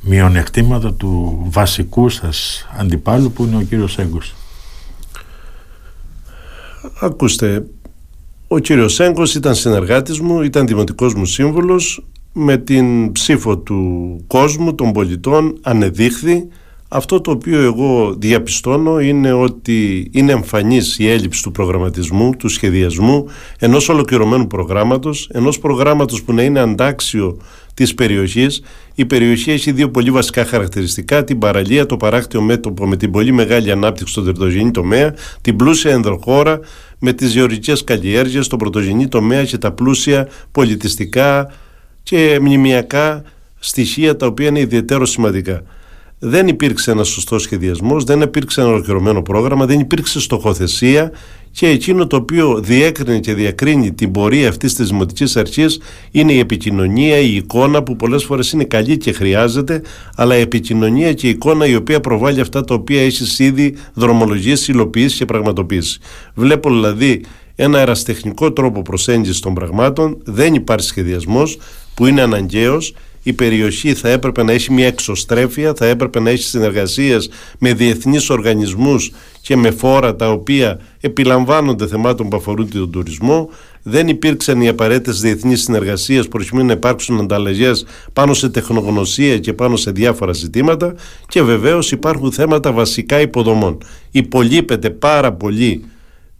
μειονεκτήματα 0.00 0.92
του 0.94 1.42
βασικού 1.50 2.08
σας 2.08 2.68
αντιπάλου 2.78 3.32
που 3.32 3.44
είναι 3.44 3.56
ο 3.56 3.60
κύριος 3.60 3.98
Έγκος; 3.98 4.34
Ακούστε 7.00 7.64
ο 8.48 8.58
κύριος 8.58 9.00
Έγκος 9.00 9.34
ήταν 9.34 9.54
συνεργάτης 9.54 10.20
μου, 10.20 10.42
ήταν 10.42 10.66
δημοτικός 10.66 11.14
μου 11.14 11.24
σύμβουλος 11.24 12.04
με 12.38 12.56
την 12.56 13.12
ψήφο 13.12 13.58
του 13.58 14.20
κόσμου, 14.26 14.74
των 14.74 14.92
πολιτών, 14.92 15.58
ανεδείχθη. 15.62 16.48
Αυτό 16.88 17.20
το 17.20 17.30
οποίο 17.30 17.60
εγώ 17.60 18.14
διαπιστώνω 18.18 19.00
είναι 19.00 19.32
ότι 19.32 20.08
είναι 20.12 20.32
εμφανής 20.32 20.98
η 20.98 21.08
έλλειψη 21.08 21.42
του 21.42 21.52
προγραμματισμού, 21.52 22.30
του 22.38 22.48
σχεδιασμού 22.48 23.26
ενός 23.58 23.88
ολοκληρωμένου 23.88 24.46
προγράμματος, 24.46 25.28
ενός 25.32 25.58
προγράμματος 25.58 26.22
που 26.22 26.32
να 26.32 26.42
είναι 26.42 26.60
αντάξιο 26.60 27.36
της 27.74 27.94
περιοχής. 27.94 28.62
Η 28.94 29.04
περιοχή 29.04 29.50
έχει 29.50 29.72
δύο 29.72 29.90
πολύ 29.90 30.10
βασικά 30.10 30.44
χαρακτηριστικά, 30.44 31.24
την 31.24 31.38
παραλία, 31.38 31.86
το 31.86 31.96
παράκτιο 31.96 32.40
μέτωπο 32.40 32.86
με 32.86 32.96
την 32.96 33.10
πολύ 33.10 33.32
μεγάλη 33.32 33.70
ανάπτυξη 33.70 34.12
στον 34.12 34.24
τερτογενή 34.24 34.70
τομέα, 34.70 35.14
την 35.40 35.56
πλούσια 35.56 35.92
ενδοχώρα 35.92 36.60
με 36.98 37.12
τις 37.12 37.32
γεωργικές 37.32 37.84
καλλιέργειες, 37.84 38.48
τον 38.48 38.58
πρωτογενή 38.58 39.08
τομέα 39.08 39.44
και 39.44 39.58
τα 39.58 39.72
πλούσια 39.72 40.28
πολιτιστικά, 40.52 41.50
και 42.08 42.38
μνημιακά 42.40 43.22
στοιχεία 43.58 44.16
τα 44.16 44.26
οποία 44.26 44.48
είναι 44.48 44.60
ιδιαίτερο 44.60 45.06
σημαντικά. 45.06 45.62
Δεν 46.18 46.48
υπήρξε 46.48 46.90
ένας 46.90 47.08
σωστός 47.08 47.42
σχεδιασμός, 47.42 48.04
δεν 48.04 48.20
υπήρξε 48.20 48.60
ένα 48.60 48.70
ολοκληρωμένο 48.70 49.22
πρόγραμμα, 49.22 49.66
δεν 49.66 49.80
υπήρξε 49.80 50.20
στοχοθεσία 50.20 51.12
και 51.50 51.68
εκείνο 51.68 52.06
το 52.06 52.16
οποίο 52.16 52.60
διέκρινε 52.60 53.18
και 53.18 53.34
διακρίνει 53.34 53.92
την 53.92 54.10
πορεία 54.10 54.48
αυτής 54.48 54.74
της 54.74 54.88
Δημοτικής 54.88 55.36
Αρχής 55.36 55.80
είναι 56.10 56.32
η 56.32 56.38
επικοινωνία, 56.38 57.16
η 57.18 57.34
εικόνα 57.34 57.82
που 57.82 57.96
πολλές 57.96 58.24
φορές 58.24 58.52
είναι 58.52 58.64
καλή 58.64 58.96
και 58.96 59.12
χρειάζεται, 59.12 59.82
αλλά 60.16 60.36
η 60.36 60.40
επικοινωνία 60.40 61.12
και 61.12 61.26
η 61.26 61.30
εικόνα 61.30 61.66
η 61.66 61.74
οποία 61.74 62.00
προβάλλει 62.00 62.40
αυτά 62.40 62.64
τα 62.64 62.74
οποία 62.74 63.02
έχεις 63.02 63.38
ήδη 63.38 63.74
δρομολογήσει, 63.94 64.72
υλοποιήσει 64.72 65.16
και 65.16 65.24
πραγματοποιήσει. 65.24 65.98
Βλέπω 66.34 66.70
δηλαδή 66.70 67.24
ένα 67.56 67.78
αεραστεχνικό 67.78 68.52
τρόπο 68.52 68.82
προσέγγισης 68.82 69.40
των 69.40 69.54
πραγμάτων, 69.54 70.18
δεν 70.24 70.54
υπάρχει 70.54 70.86
σχεδιασμός, 70.86 71.58
που 71.96 72.06
είναι 72.06 72.22
αναγκαίος 72.22 72.94
η 73.26 73.32
περιοχή 73.32 73.94
θα 73.94 74.08
έπρεπε 74.08 74.42
να 74.42 74.52
έχει 74.52 74.72
μια 74.72 74.86
εξωστρέφεια, 74.86 75.74
θα 75.74 75.86
έπρεπε 75.86 76.20
να 76.20 76.30
έχει 76.30 76.42
συνεργασίες 76.42 77.30
με 77.58 77.72
διεθνείς 77.74 78.30
οργανισμούς 78.30 79.12
και 79.40 79.56
με 79.56 79.70
φόρα 79.70 80.16
τα 80.16 80.30
οποία 80.30 80.80
επιλαμβάνονται 81.00 81.86
θεμάτων 81.86 82.28
που 82.28 82.36
αφορούν 82.36 82.70
τον 82.70 82.90
τουρισμό. 82.90 83.48
Δεν 83.82 84.08
υπήρξαν 84.08 84.60
οι 84.60 84.68
απαραίτητες 84.68 85.20
διεθνείς 85.20 85.62
συνεργασίες 85.62 86.28
προκειμένου 86.28 86.66
να 86.66 86.72
υπάρξουν 86.72 87.20
ανταλλαγές 87.20 87.86
πάνω 88.12 88.34
σε 88.34 88.48
τεχνογνωσία 88.48 89.38
και 89.38 89.52
πάνω 89.52 89.76
σε 89.76 89.90
διάφορα 89.90 90.32
ζητήματα. 90.32 90.94
Και 91.28 91.42
βεβαίως 91.42 91.92
υπάρχουν 91.92 92.32
θέματα 92.32 92.72
βασικά 92.72 93.20
υποδομών. 93.20 93.78
Υπολείπεται 94.10 94.90
πάρα 94.90 95.32
πολύ 95.32 95.84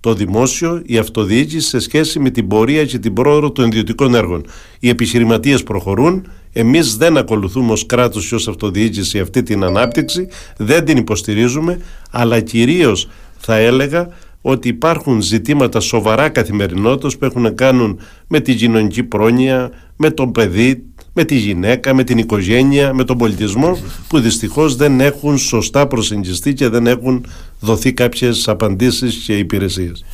το 0.07 0.15
δημόσιο, 0.15 0.83
η 0.87 0.99
αυτοδιοίκηση 0.99 1.69
σε 1.69 1.79
σχέση 1.79 2.19
με 2.19 2.31
την 2.31 2.49
πορεία 2.49 2.85
και 2.85 2.99
την 2.99 3.13
πρόοδο 3.13 3.53
των 3.53 3.67
ιδιωτικών 3.67 4.15
έργων. 4.15 4.47
Οι 4.81 4.89
επιχειρηματίες 4.89 5.63
προχωρούν, 5.63 6.29
εμείς 6.53 6.97
δεν 6.97 7.17
ακολουθούμε 7.17 7.73
ως 7.73 7.87
κράτος 7.87 8.29
και 8.29 8.35
ως 8.35 8.49
αυτοδιοίκηση 8.49 9.19
αυτή 9.19 9.43
την 9.43 9.65
ανάπτυξη, 9.65 10.29
δεν 10.57 10.85
την 10.85 10.97
υποστηρίζουμε, 10.97 11.81
αλλά 12.11 12.41
κυρίως 12.41 13.09
θα 13.39 13.57
έλεγα 13.57 14.09
ότι 14.41 14.69
υπάρχουν 14.69 15.21
ζητήματα 15.21 15.81
σοβαρά 15.81 16.29
καθημερινότητας 16.29 17.19
που 17.19 17.25
έχουν 17.25 17.43
να 17.43 17.51
κάνουν 17.51 18.01
με 18.27 18.41
την 18.41 18.57
κοινωνική 18.57 19.03
πρόνοια, 19.03 19.71
με 19.97 20.11
τον 20.11 20.33
παιδί, 20.33 20.83
με 21.19 21.25
τη 21.25 21.35
γυναίκα, 21.37 21.95
με 21.95 22.05
την 22.05 22.19
οικογένεια, 22.19 22.95
με 22.95 23.05
τον 23.05 23.19
πολιτισμό 23.19 23.79
που 24.09 24.21
δυστυχώς 24.21 24.77
δεν 24.77 25.01
έχουν 25.01 25.39
σωστά 25.39 25.87
προσεγγιστεί 25.87 26.55
και 26.55 26.69
δεν 26.69 26.87
έχουν 26.87 27.27
δοθεί 27.61 27.93
κάποιες 27.93 28.49
απαντήσεις 28.49 29.17
και 29.17 29.39
υπηρεσίες. 29.39 30.05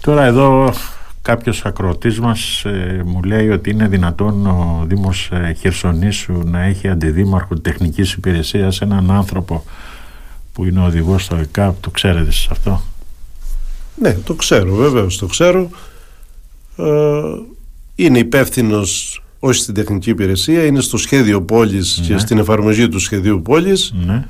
Τώρα 0.00 0.24
εδώ 0.24 0.72
κάποιος 1.22 1.64
ακροατής 1.64 2.20
μας 2.20 2.64
ε, 2.64 3.02
μου 3.04 3.22
λέει 3.22 3.48
ότι 3.48 3.70
είναι 3.70 3.88
δυνατόν 3.88 4.46
ο 4.46 4.84
Δήμος 4.86 5.30
ε, 5.32 5.52
Χερσονήσου 5.60 6.42
να 6.44 6.62
έχει 6.62 6.88
αντιδήμαρχο 6.88 7.58
τεχνικής 7.58 8.12
υπηρεσίας 8.12 8.80
έναν 8.80 9.10
άνθρωπο 9.10 9.64
που 10.52 10.64
είναι 10.64 10.80
οδηγός 10.84 11.24
στο 11.24 11.36
ΕΚΑΠ, 11.36 11.80
το 11.80 11.90
ξέρετε 11.90 12.30
σε 12.30 12.48
αυτό; 12.50 12.82
Ναι, 13.94 14.12
το 14.12 14.34
ξέρω, 14.34 14.74
βεβαίως 14.74 15.18
το 15.18 15.26
ξέρω. 15.26 15.70
Ε, 16.76 16.84
είναι 17.94 18.18
υπεύθυνος 18.18 19.18
όχι 19.46 19.60
στην 19.60 19.74
τεχνική 19.74 20.10
υπηρεσία, 20.10 20.64
είναι 20.64 20.80
στο 20.80 20.96
σχέδιο 20.96 21.42
πόλης 21.42 22.00
και 22.06 22.12
ναι. 22.12 22.18
στην 22.18 22.38
εφαρμογή 22.38 22.88
του 22.88 22.98
σχεδίου 22.98 23.42
πόλης. 23.42 23.94
Ναι. 24.06 24.24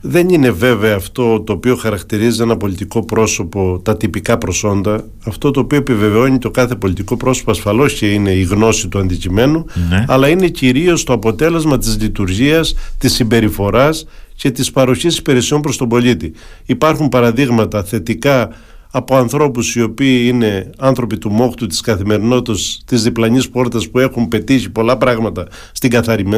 Δεν 0.00 0.28
είναι 0.28 0.50
βέβαια 0.50 0.94
αυτό 0.94 1.40
το 1.40 1.52
οποίο 1.52 1.76
χαρακτηρίζει 1.76 2.42
ένα 2.42 2.56
πολιτικό 2.56 3.04
πρόσωπο 3.04 3.80
τα 3.84 3.96
τυπικά 3.96 4.38
προσόντα. 4.38 5.04
Αυτό 5.26 5.50
το 5.50 5.60
οποίο 5.60 5.78
επιβεβαιώνει 5.78 6.38
το 6.38 6.50
κάθε 6.50 6.74
πολιτικό 6.74 7.16
πρόσωπο 7.16 7.50
ασφαλώς 7.50 7.92
και 7.92 8.06
είναι 8.12 8.30
η 8.30 8.42
γνώση 8.42 8.88
του 8.88 8.98
αντικειμένου, 8.98 9.64
ναι. 9.88 10.04
αλλά 10.08 10.28
είναι 10.28 10.48
κυρίως 10.48 11.04
το 11.04 11.12
αποτέλεσμα 11.12 11.78
της 11.78 12.00
λειτουργίας, 12.00 12.74
της 12.98 13.14
συμπεριφοράς 13.14 14.06
και 14.34 14.50
της 14.50 14.70
παροχής 14.70 15.18
υπηρεσιών 15.18 15.60
προς 15.60 15.76
τον 15.76 15.88
πολίτη. 15.88 16.32
Υπάρχουν 16.66 17.08
παραδείγματα 17.08 17.84
θετικά 17.84 18.48
από 18.96 19.16
ανθρώπους 19.16 19.74
οι 19.74 19.82
οποίοι 19.82 20.24
είναι 20.26 20.70
άνθρωποι 20.78 21.18
του 21.18 21.30
μόχτου 21.30 21.66
της 21.66 21.80
καθημερινότητας 21.80 22.82
της 22.86 23.02
διπλανής 23.02 23.48
πόρτας 23.48 23.88
που 23.90 23.98
έχουν 23.98 24.28
πετύχει 24.28 24.70
πολλά 24.70 24.96
πράγματα 24.96 25.46
στην 25.72 25.90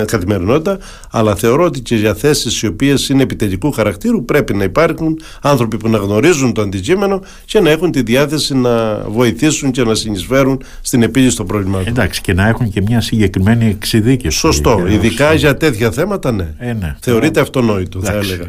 καθημερινότητα 0.06 0.78
αλλά 1.10 1.34
θεωρώ 1.34 1.64
ότι 1.64 1.80
και 1.80 1.96
για 1.96 2.14
θέσεις 2.14 2.62
οι 2.62 2.66
οποίες 2.66 3.08
είναι 3.08 3.22
επιτελικού 3.22 3.70
χαρακτήρου 3.70 4.24
πρέπει 4.24 4.54
να 4.54 4.64
υπάρχουν 4.64 5.20
άνθρωποι 5.42 5.76
που 5.76 5.88
να 5.88 5.98
γνωρίζουν 5.98 6.52
το 6.52 6.62
αντικείμενο 6.62 7.20
και 7.44 7.60
να 7.60 7.70
έχουν 7.70 7.90
τη 7.90 8.02
διάθεση 8.02 8.54
να 8.54 8.98
βοηθήσουν 9.08 9.70
και 9.70 9.82
να 9.82 9.94
συνεισφέρουν 9.94 10.62
στην 10.80 11.02
επίλυση 11.02 11.36
των 11.36 11.46
προβλημάτων. 11.46 11.86
Εντάξει 11.86 12.20
και 12.20 12.32
να 12.32 12.48
έχουν 12.48 12.70
και 12.70 12.80
μια 12.80 13.00
συγκεκριμένη 13.00 13.66
εξειδίκευση. 13.66 14.38
Σωστό, 14.38 14.86
ειδικά 14.88 15.34
για 15.34 15.56
τέτοια 15.56 15.90
θέματα 15.90 16.32
ναι. 16.32 16.54
Ε, 16.58 16.72
ναι. 16.72 16.96
Θεωρείται 17.00 17.40
αυτονόητο 17.40 18.00
θα 18.00 18.12
έλεγα. 18.12 18.44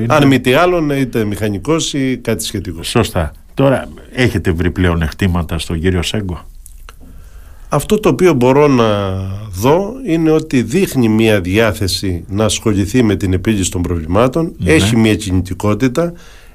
Είναι... 0.00 0.06
Αν 0.08 0.26
μη 0.26 0.40
τι 0.40 0.52
άλλο 0.52 0.94
είτε 0.94 1.24
μηχανικός 1.24 1.94
ή 1.94 2.16
κάτι 2.16 2.44
σχετικό. 2.44 2.82
Σωστά. 2.82 3.32
Τώρα 3.54 3.88
έχετε 4.12 4.50
βρει 4.52 4.70
πλέον 4.70 5.02
εχτήματα 5.02 5.58
στον 5.58 5.80
κύριο 5.80 6.02
Σέγκο; 6.02 6.44
Αυτό 7.68 8.00
το 8.00 8.08
οποίο 8.08 8.32
μπορώ 8.32 8.68
να 8.68 9.20
δω 9.50 9.92
είναι 10.06 10.30
ότι 10.30 10.62
δείχνει 10.62 11.08
μια 11.08 11.40
διάθεση 11.40 12.24
να 12.28 12.44
ασχοληθεί 12.44 13.02
με 13.02 13.16
την 13.16 13.32
επίλυση 13.32 13.70
των 13.70 13.82
προβλημάτων, 13.82 14.52
ναι. 14.58 14.72
έχει 14.72 14.96
μια 14.96 15.16
κινητικότητα, 15.16 16.12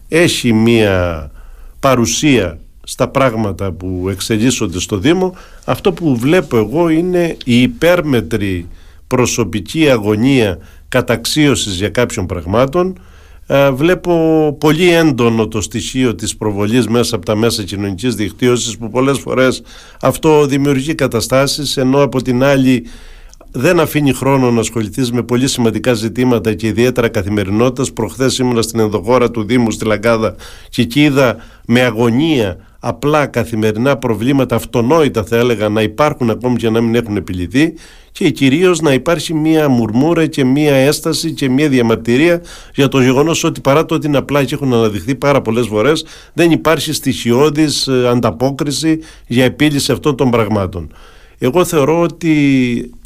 έχει 0.08 0.54
μια 0.54 1.32
παρουσία 1.80 2.60
στα 2.84 3.08
πράγματα 3.08 3.72
που 3.72 4.08
εξελίσσονται 4.10 4.80
στο 4.80 4.98
Δήμο. 4.98 5.36
Αυτό 5.66 5.92
που 5.92 6.18
βλέπω 6.18 6.58
εγώ 6.58 6.90
είναι 6.90 7.38
η 7.46 7.62
υπέρμετρη 7.62 8.68
προσωπική 9.08 9.90
αγωνία 9.90 10.58
καταξίωσης 10.90 11.76
για 11.76 11.90
κάποιων 11.90 12.26
πραγμάτων 12.26 12.96
ε, 12.98 13.02
βλέπω 13.74 14.56
πολύ 14.60 14.94
έντονο 14.94 15.48
το 15.48 15.62
στοιχείο 15.62 16.16
της 16.16 16.38
προβολής 16.38 16.88
μέσα 16.88 17.16
από 17.16 17.26
τα 17.26 17.36
μέσα 17.36 17.64
κοινωνικής 17.64 18.16
δικτύωσης 18.16 18.78
που 18.78 18.90
πολλές 18.90 19.20
φορές 19.20 19.62
αυτό 20.02 20.46
δημιουργεί 20.46 20.96
καταστάσεις 20.96 21.78
ενώ 21.78 22.02
από 22.02 22.22
την 22.22 22.44
άλλη 22.44 22.86
δεν 23.52 23.80
αφήνει 23.80 24.14
χρόνο 24.14 24.52
να 24.52 24.60
ασχοληθείς 24.60 25.12
με 25.12 25.24
πολύ 25.24 25.48
σημαντικά 25.48 25.94
ζητήματα 25.94 26.54
και 26.54 26.68
ιδιαίτερα 26.68 27.08
καθημερινότητας. 27.08 27.94
Προχθές 27.94 28.38
ήμουνα 28.38 28.62
στην 28.62 28.80
ενδοχώρα 28.80 29.32
του 29.32 29.44
Δήμου 29.44 29.72
στη 29.72 29.86
Λαγκάδα 29.86 30.36
και 30.70 30.82
εκεί 30.82 31.02
είδα 31.02 31.38
με 31.66 31.82
αγωνία 31.82 32.58
απλά 32.80 33.26
καθημερινά 33.26 33.98
προβλήματα 33.98 34.56
αυτονόητα 34.56 35.24
θα 35.24 35.38
έλεγα 35.38 35.70
να 35.70 35.82
υπάρχουν 35.82 36.30
ακόμη 36.30 36.56
και 36.56 36.70
να 36.70 36.82
μην 36.82 36.96
έχουν 36.96 37.16
επιληθεί 37.16 37.74
και 38.12 38.30
κυρίως 38.30 38.82
να 38.82 38.93
υπάρχει 38.93 39.34
μία 39.34 39.69
μουρμούρα 39.69 40.26
και 40.26 40.45
μία 40.45 40.76
έσταση 40.76 41.32
και 41.32 41.50
μία 41.50 41.69
διαμαρτυρία 41.69 42.41
για 42.76 42.88
το 42.88 43.02
γεγονός 43.02 43.43
ότι 43.43 43.62
παρά 43.62 43.86
το 43.86 43.95
ότι 43.95 44.08
είναι 44.08 44.17
απλά 44.17 44.43
και 44.43 44.54
έχουν 44.54 44.74
αναδειχθεί 44.74 45.15
πάρα 45.15 45.41
πολλές 45.41 45.67
φορές 45.67 46.06
δεν 46.34 46.52
υπάρχει 46.52 46.93
στοιχειώδης 46.93 47.88
ε, 47.88 48.08
ανταπόκριση 48.08 49.00
για 49.28 49.43
επίλυση 49.43 49.91
αυτών 49.91 50.15
των 50.15 50.30
πραγμάτων. 50.30 50.91
Εγώ 51.38 51.65
θεωρώ 51.65 52.02
ότι 52.02 52.34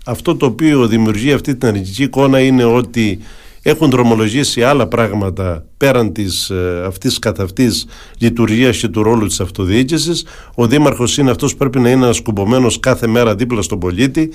αυτό 0.06 0.36
το 0.36 0.46
οποίο 0.46 0.88
δημιουργεί 0.88 1.32
αυτή 1.32 1.56
την 1.56 1.68
αρνητική 1.68 2.04
εικόνα 2.04 2.40
είναι 2.40 2.64
ότι 2.64 3.20
έχουν 3.66 3.90
δρομολογήσει 3.90 4.64
άλλα 4.64 4.88
πράγματα 4.88 5.66
πέραν 5.78 6.14
της 6.14 6.50
ε, 6.50 6.84
αυτής 6.86 7.20
καθ' 7.20 7.40
αυτής 7.40 7.86
λειτουργίας 8.18 8.78
και 8.78 8.88
του 8.88 9.04
ρόλου 9.04 9.28
της 9.28 9.40
αυτοδιοίκησης. 9.40 10.26
Ο 10.56 10.68
Δήμαρχος 10.68 11.18
είναι 11.18 11.32
αυτός 11.32 11.52
που 11.52 11.58
πρέπει 11.58 11.80
να 11.80 11.90
είναι 11.90 12.04
ανασκουμπομένος 12.04 12.80
κάθε 12.80 13.08
μέρα 13.08 13.36
δίπλα 13.36 13.62
στον 13.62 13.80
πολίτη. 13.80 14.30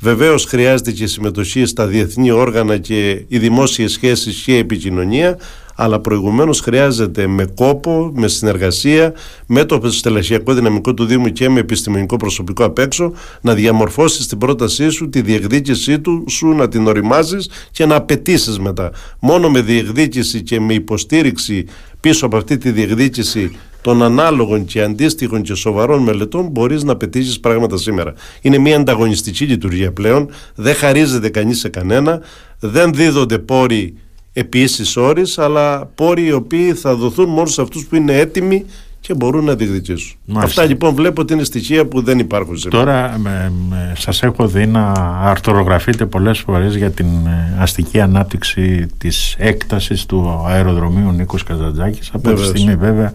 Βεβαίως 0.00 0.44
χρειάζεται 0.44 0.92
και 0.92 1.06
συμμετοχή 1.06 1.64
στα 1.64 1.86
διεθνή 1.86 2.30
όργανα 2.30 2.78
και 2.78 3.24
οι 3.28 3.38
δημόσιες 3.38 3.92
σχέσεις 3.92 4.42
και 4.42 4.52
η 4.52 4.58
επικοινωνία 4.58 5.38
αλλά 5.82 6.00
προηγουμένως 6.00 6.60
χρειάζεται 6.60 7.26
με 7.26 7.44
κόπο, 7.54 8.12
με 8.14 8.28
συνεργασία, 8.28 9.12
με 9.46 9.64
το 9.64 9.90
στελεχειακό 9.90 10.54
δυναμικό 10.54 10.94
του 10.94 11.04
Δήμου 11.04 11.28
και 11.28 11.48
με 11.48 11.60
επιστημονικό 11.60 12.16
προσωπικό 12.16 12.64
απ' 12.64 12.78
έξω, 12.78 13.12
να 13.40 13.54
διαμορφώσεις 13.54 14.26
την 14.26 14.38
πρότασή 14.38 14.88
σου, 14.88 15.08
τη 15.08 15.22
διεκδίκησή 15.22 16.00
του, 16.00 16.24
σου 16.28 16.48
να 16.48 16.68
την 16.68 16.86
οριμάζεις 16.86 17.50
και 17.70 17.86
να 17.86 17.94
απαιτήσεις 17.94 18.58
μετά. 18.58 18.92
Μόνο 19.20 19.50
με 19.50 19.60
διεκδίκηση 19.60 20.42
και 20.42 20.60
με 20.60 20.74
υποστήριξη 20.74 21.66
πίσω 22.00 22.26
από 22.26 22.36
αυτή 22.36 22.58
τη 22.58 22.70
διεκδίκηση 22.70 23.50
των 23.82 24.02
ανάλογων 24.02 24.64
και 24.64 24.82
αντίστοιχων 24.82 25.42
και 25.42 25.54
σοβαρών 25.54 26.02
μελετών 26.02 26.46
μπορείς 26.46 26.84
να 26.84 26.96
πετύχεις 26.96 27.40
πράγματα 27.40 27.76
σήμερα. 27.76 28.14
Είναι 28.40 28.58
μια 28.58 28.76
ανταγωνιστική 28.76 29.44
λειτουργία 29.44 29.92
πλέον, 29.92 30.30
δεν 30.54 30.74
χαρίζεται 30.74 31.28
κανείς 31.28 31.58
σε 31.58 31.68
κανένα, 31.68 32.20
δεν 32.58 32.94
δίδονται 32.94 33.38
πόροι 33.38 33.94
επίση 34.32 35.00
όρει, 35.00 35.22
αλλά 35.36 35.86
πόροι 35.94 36.26
οι 36.26 36.32
οποίοι 36.32 36.74
θα 36.74 36.94
δοθούν 36.94 37.28
μόνο 37.28 37.46
σε 37.46 37.62
αυτούς 37.62 37.86
που 37.86 37.96
είναι 37.96 38.18
έτοιμοι 38.18 38.64
και 39.00 39.14
μπορούν 39.14 39.44
να 39.44 39.54
διεκδικήσουν. 39.54 40.16
Αυτά 40.34 40.64
λοιπόν 40.64 40.94
βλέπω 40.94 41.20
ότι 41.20 41.32
είναι 41.32 41.44
στοιχεία 41.44 41.86
που 41.86 42.02
δεν 42.02 42.18
υπάρχουν 42.18 42.56
σήμερα. 42.58 42.84
Τώρα 42.84 43.18
με, 43.18 43.52
με, 43.68 43.92
σας 43.98 44.22
έχω 44.22 44.46
δει 44.46 44.66
να 44.66 44.92
αρθρογραφείτε 45.22 46.06
πολλές 46.06 46.38
φορές 46.38 46.76
για 46.76 46.90
την 46.90 47.06
ε, 47.06 47.56
αστική 47.58 48.00
ανάπτυξη 48.00 48.86
της 48.98 49.34
έκτασης 49.38 50.06
του 50.06 50.44
αεροδρομίου 50.46 51.10
Νίκος 51.12 51.42
Καζαντζάκης 51.42 52.10
από 52.12 52.32
τη 52.32 52.44
στιγμή 52.44 52.76
βέβαια 52.76 53.12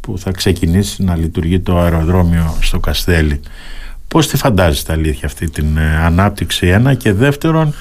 που 0.00 0.18
θα 0.18 0.30
ξεκινήσει 0.30 1.02
να 1.02 1.16
λειτουργεί 1.16 1.60
το 1.60 1.78
αεροδρόμιο 1.78 2.56
στο 2.60 2.80
Καστέλι. 2.80 3.40
Πώς 4.08 4.28
τη 4.28 4.36
φαντάζεστε 4.36 4.92
αλήθεια 4.92 5.26
αυτή 5.26 5.50
την 5.50 5.76
ε, 5.76 5.96
ανάπτυξη 5.96 6.66
ένα 6.66 6.94
και 6.94 7.12
δεύτερον 7.12 7.74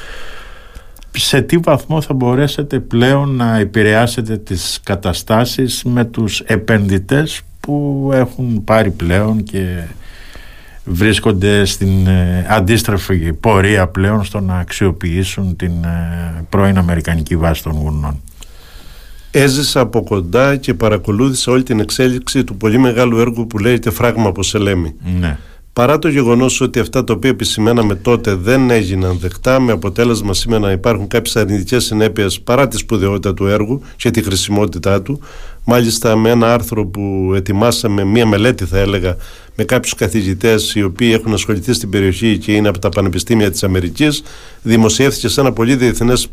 σε 1.12 1.41
τι 1.41 1.58
βαθμό 1.58 2.01
θα 2.01 2.13
μπορέσετε 2.13 2.79
πλέον 2.79 3.36
να 3.36 3.58
επηρεάσετε 3.58 4.38
τις 4.38 4.79
καταστάσεις 4.84 5.84
με 5.84 6.05
τους 6.05 6.39
επενδυτές 6.39 7.41
που 7.60 8.10
έχουν 8.13 8.63
πάρει 8.63 8.91
πλέον 8.91 9.43
και 9.43 9.84
βρίσκονται 10.84 11.65
στην 11.65 12.08
ε, 12.08 12.45
αντίστροφη 12.49 13.34
πορεία 13.34 13.88
πλέον 13.88 14.23
στο 14.23 14.39
να 14.39 14.58
αξιοποιήσουν 14.58 15.55
την 15.55 15.84
ε, 15.84 16.45
πρώην 16.49 16.77
Αμερικανική 16.77 17.36
βάση 17.38 17.63
των 17.63 17.71
γουνών. 17.71 18.21
Έζησα 19.31 19.79
από 19.79 20.03
κοντά 20.03 20.55
και 20.55 20.73
παρακολούθησα 20.73 21.51
όλη 21.51 21.63
την 21.63 21.79
εξέλιξη 21.79 22.43
του 22.43 22.55
πολύ 22.55 22.77
μεγάλου 22.77 23.19
έργου 23.19 23.47
που 23.47 23.57
λέγεται 23.57 23.89
Φράγμα 23.89 24.27
από 24.27 24.43
Σελέμι. 24.43 24.95
Ναι 25.19 25.37
παρά 25.79 25.99
το 25.99 26.07
γεγονός 26.07 26.61
ότι 26.61 26.79
αυτά 26.79 27.03
τα 27.03 27.13
οποία 27.13 27.29
επισημέναμε 27.29 27.95
τότε 27.95 28.33
δεν 28.33 28.69
έγιναν 28.69 29.17
δεκτά, 29.19 29.59
με 29.59 29.71
αποτέλεσμα 29.71 30.33
σήμερα 30.33 30.61
να 30.61 30.71
υπάρχουν 30.71 31.07
κάποιες 31.07 31.35
αρνητικές 31.35 31.83
συνέπειες 31.83 32.41
παρά 32.41 32.67
τη 32.67 32.77
σπουδαιότητα 32.77 33.33
του 33.33 33.45
έργου 33.45 33.81
και 33.95 34.11
τη 34.11 34.21
χρησιμότητά 34.23 35.01
του. 35.01 35.19
Μάλιστα, 35.63 36.15
με 36.15 36.29
ένα 36.29 36.53
άρθρο 36.53 36.85
που 36.85 37.31
ετοιμάσαμε, 37.35 38.03
μία 38.03 38.25
μελέτη 38.25 38.65
θα 38.65 38.77
έλεγα, 38.77 39.15
με 39.55 39.63
κάποιους 39.63 39.95
καθηγητές 39.95 40.75
οι 40.75 40.83
οποίοι 40.83 41.11
έχουν 41.13 41.33
ασχοληθεί 41.33 41.73
στην 41.73 41.89
περιοχή 41.89 42.37
και 42.37 42.51
είναι 42.51 42.67
από 42.67 42.79
τα 42.79 42.89
πανεπιστήμια 42.89 43.51
της 43.51 43.63
Αμερικής, 43.63 44.23
δημοσιεύθηκε 44.61 45.27
σε 45.27 45.41
ένα 45.41 45.51
πολύ 45.51 45.75
διεθνές 45.75 46.27